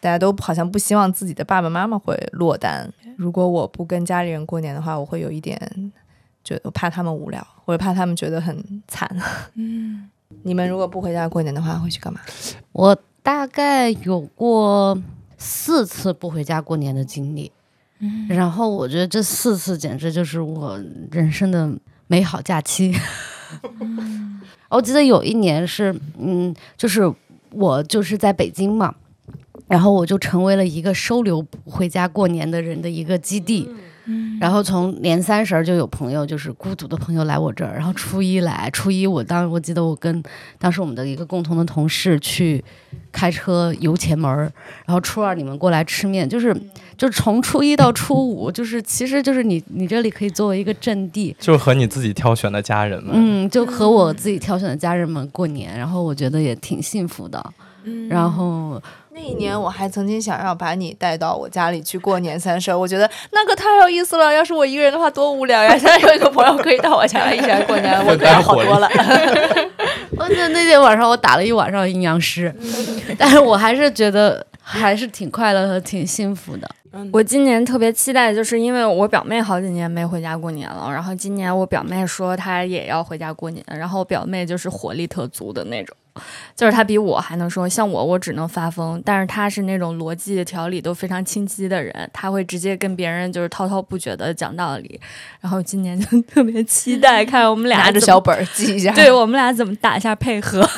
[0.00, 2.92] 大家都好像不希望自己的爸爸妈妈会落单。
[3.16, 5.56] 如果我不跟家里人过年的话，我会有一点
[6.42, 9.08] 觉得怕他们无聊，或者怕他们觉得很惨。
[9.54, 10.10] 嗯，
[10.42, 12.20] 你们如果不回家过年的话，会去干嘛？
[12.72, 15.00] 我大概有过
[15.38, 17.50] 四次不回家过年的经历，
[18.00, 20.78] 嗯然后我觉得这四次简直就是我
[21.10, 21.70] 人生的
[22.06, 22.94] 美好假期。
[24.68, 27.10] 我记得有一年是，嗯，就是
[27.50, 28.94] 我就是在北京嘛，
[29.68, 33.66] 然后我就成为了一个收留不回家过年的人的一个基地。
[33.70, 33.76] 嗯
[34.38, 40.22] 然后从年三十儿就有朋友，就是孤独的朋友来我这儿，然后初一来，初一我当我记得我跟
[40.58, 42.62] 当时我们的一个共同的同事去
[43.10, 44.52] 开车游前门儿，
[44.84, 46.54] 然后初二你们过来吃面，就是
[46.98, 57.42] 就是从初一到初五，就是其实就是你你这里可以作为一个阵地，就和你自己挑选的家人们，嗯，就和我自己挑选的家人们过年，然后我觉得也挺幸福的。
[57.84, 58.08] 嗯。
[58.08, 58.82] 然后
[59.16, 64.32] 那一年我还曾经想要把你带到我家里去过年三十儿，我觉得那个太有意思了。
[64.34, 65.70] 要是我一个人的话，多无聊呀！
[65.78, 68.90] 现在有一个朋友可以到我家来一起来过年，我感觉好多了。
[70.18, 72.52] 我 那那天晚上我打了一晚上阴阳师，
[73.16, 76.68] 但是我还是觉得还是挺快乐和挺幸福的。
[77.12, 85.96] 我今年特别期待，就是因为我表妹好几年没回家过年了，然后今年我表妹说她也要回家过年，然后我表妹就是火力特足的那种，
[86.54, 95.00] 就是她比我还能说，像我我只能发疯，但是她是那种逻辑条理都非常清晰的人，她会直接跟别人就是滔滔不绝的讲道理，
[95.40, 98.92] 然后今年就特别期待看我们俩 拿着小本儿记一下。
[98.92, 100.68] 对我们俩怎么打一下配合。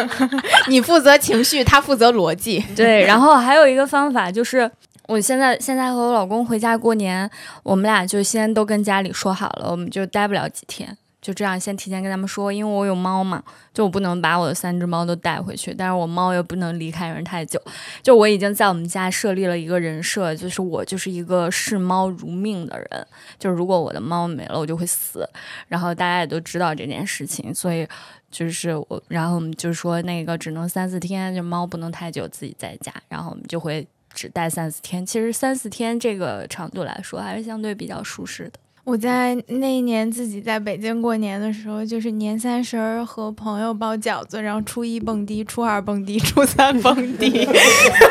[0.68, 2.64] 你负责情绪，他负责逻辑。
[2.74, 4.70] 对，然后还有一个方法就是，
[5.10, 7.28] 我现在现在和我老公回家过年，
[7.64, 13.42] 我们俩就先都跟家里说好了，我们就待不了几天，就这样先提前跟他们说，因为我有猫嘛，
[13.74, 17.60] 就我不能把我的三只猫都带回去，但是我猫又不能离开人太久，
[18.04, 23.06] 就我已经在我们家设立了一个人设，就是我就是一个视猫如命的人，
[23.36, 25.28] 就是如果我的猫没了，我就会死，
[25.66, 27.84] 然后大家也都知道这件事情，所以。
[28.30, 35.04] 就是我，然后我们就说那个只能三四天，就猫不能太久自己在家，然后我们就会只待三四天。
[35.04, 38.52] 其实三四天这个长度来说，还是相对比较舒适的。
[38.84, 47.46] 我在那一年自己在北京过年的时候，就是年三十儿和朋友包饺子，然后初一蹦迪，初二蹦迪，初三蹦迪。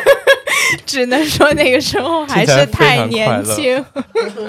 [0.86, 3.84] 只能说那个时候还是太年轻。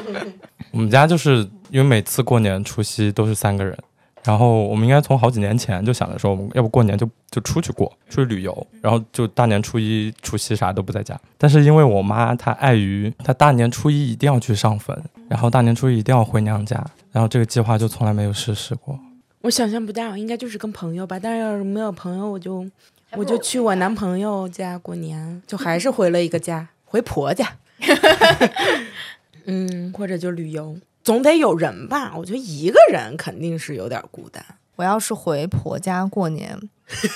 [0.70, 3.76] 我们家就是因为每次过年除夕都是三个人，
[4.22, 11.18] 然后我们应该从好几年前就想着说，我们要不过年就就出去过，出去旅游，然后就大年初一、除夕啥都不在家。
[11.38, 18.98] 但是因为我妈她碍于她大年初一一定要去上坟，然后大年初一一定要回娘家，然后这个计划就从来没有实施过。
[19.40, 21.18] 我想象不到，应该就是跟朋友吧。
[21.18, 22.66] 但是要是没有朋友，我就
[23.12, 27.46] 我就去我男朋友家过年，就还是回了一个家，回婆家。
[29.46, 32.12] 嗯，或者就旅游，总得有人吧？
[32.16, 34.44] 我觉得一个人肯定是有点孤单。
[34.76, 36.58] 我要是回婆家过年，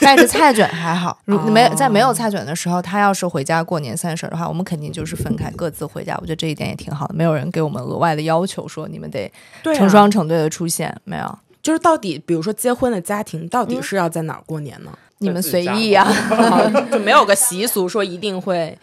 [0.00, 1.18] 带着菜卷还好。
[1.24, 6.14] 如没在没有菜卷的时候，他要是回家过年三十儿的话，我们肯定就是分开各自回家。
[6.20, 9.32] 我觉得这一点也挺好的，没有人给我们额外的要求说你们得
[9.74, 11.38] 成双成对的出现，没有。
[11.62, 14.92] 就是到底，比如说结婚的家庭，到底是要在哪儿过年呢？
[15.18, 16.06] 你们随意呀、
[16.92, 18.76] 就没有个习俗说一定会。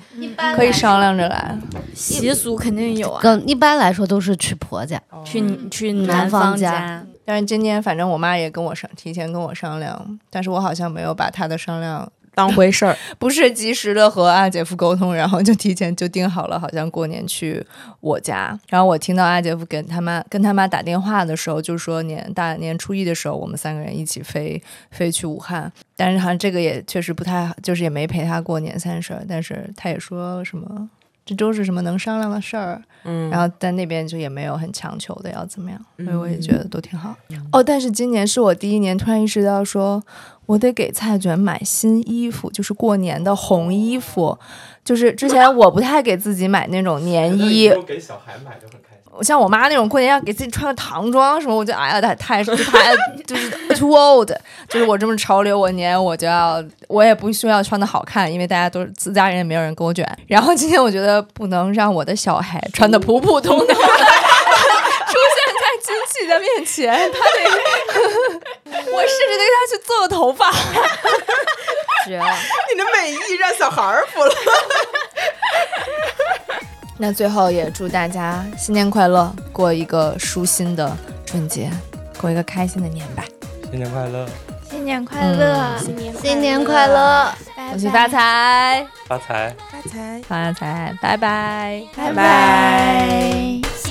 [0.56, 1.58] 可以商量着来。
[1.94, 7.04] 习俗肯定有啊，更一般来说都是去婆家，去去男方方家。
[7.24, 17.64] 但是今年反正我妈也跟我商提前跟我商量，但是我好像没有把她的商量当回事儿， 不是及时的和阿姐夫沟通，然后就提前就定好了，好像过年去
[18.00, 18.58] 我家。
[18.70, 24.62] 然后我听到阿姐夫跟他妈跟他妈打电话的时候，就说年大年初一的时候，我们三个人一起飞
[24.92, 25.72] 飞去武汉。
[25.96, 29.24] 但是好像这个也确实不太好，就是也没陪他过年三十儿。
[29.28, 30.90] 但是他也说什么
[31.26, 37.16] 这都是什么能商量的事儿，嗯，然后在那边就也没有很强求的要怎么样，所以我也觉得都挺好。
[37.52, 40.04] 哦，但是今年是我第一年突然意识到说，
[40.48, 44.38] 我得给蔡卷买新衣服，就是过年的红衣服。
[44.84, 48.91] 就是之前我不太给自己买那种 年衣，给小孩买就很开心。
[49.24, 52.96] 像我妈那种过年要给自己穿个唐装什么，我就哎呀，太太 太
[53.26, 54.32] 就是 too old，
[54.70, 60.08] 就是我这么潮流，我年我就要，我也不需要穿的好看，因为大家都是自家人，也没有人给我卷。
[60.28, 63.88] 然后今天我觉得不能让我的小孩穿的普普通通的 出现
[65.60, 67.44] 在亲戚的面前，他得，
[68.92, 70.52] 我甚至得给他去做个头发。
[72.06, 72.26] 绝了。
[72.74, 74.34] 你的美意让小孩儿服了。
[77.02, 80.96] 那最后也祝大家新年快乐，过一个舒心的
[81.26, 81.68] 春节，
[82.20, 83.24] 过一个开心的年吧。
[83.72, 84.30] 新年快乐，
[84.70, 87.34] 新年快乐，新年新年快乐！
[87.72, 89.56] 恭喜发财，发财。
[89.72, 93.91] 发财，发财，拜拜，拜拜。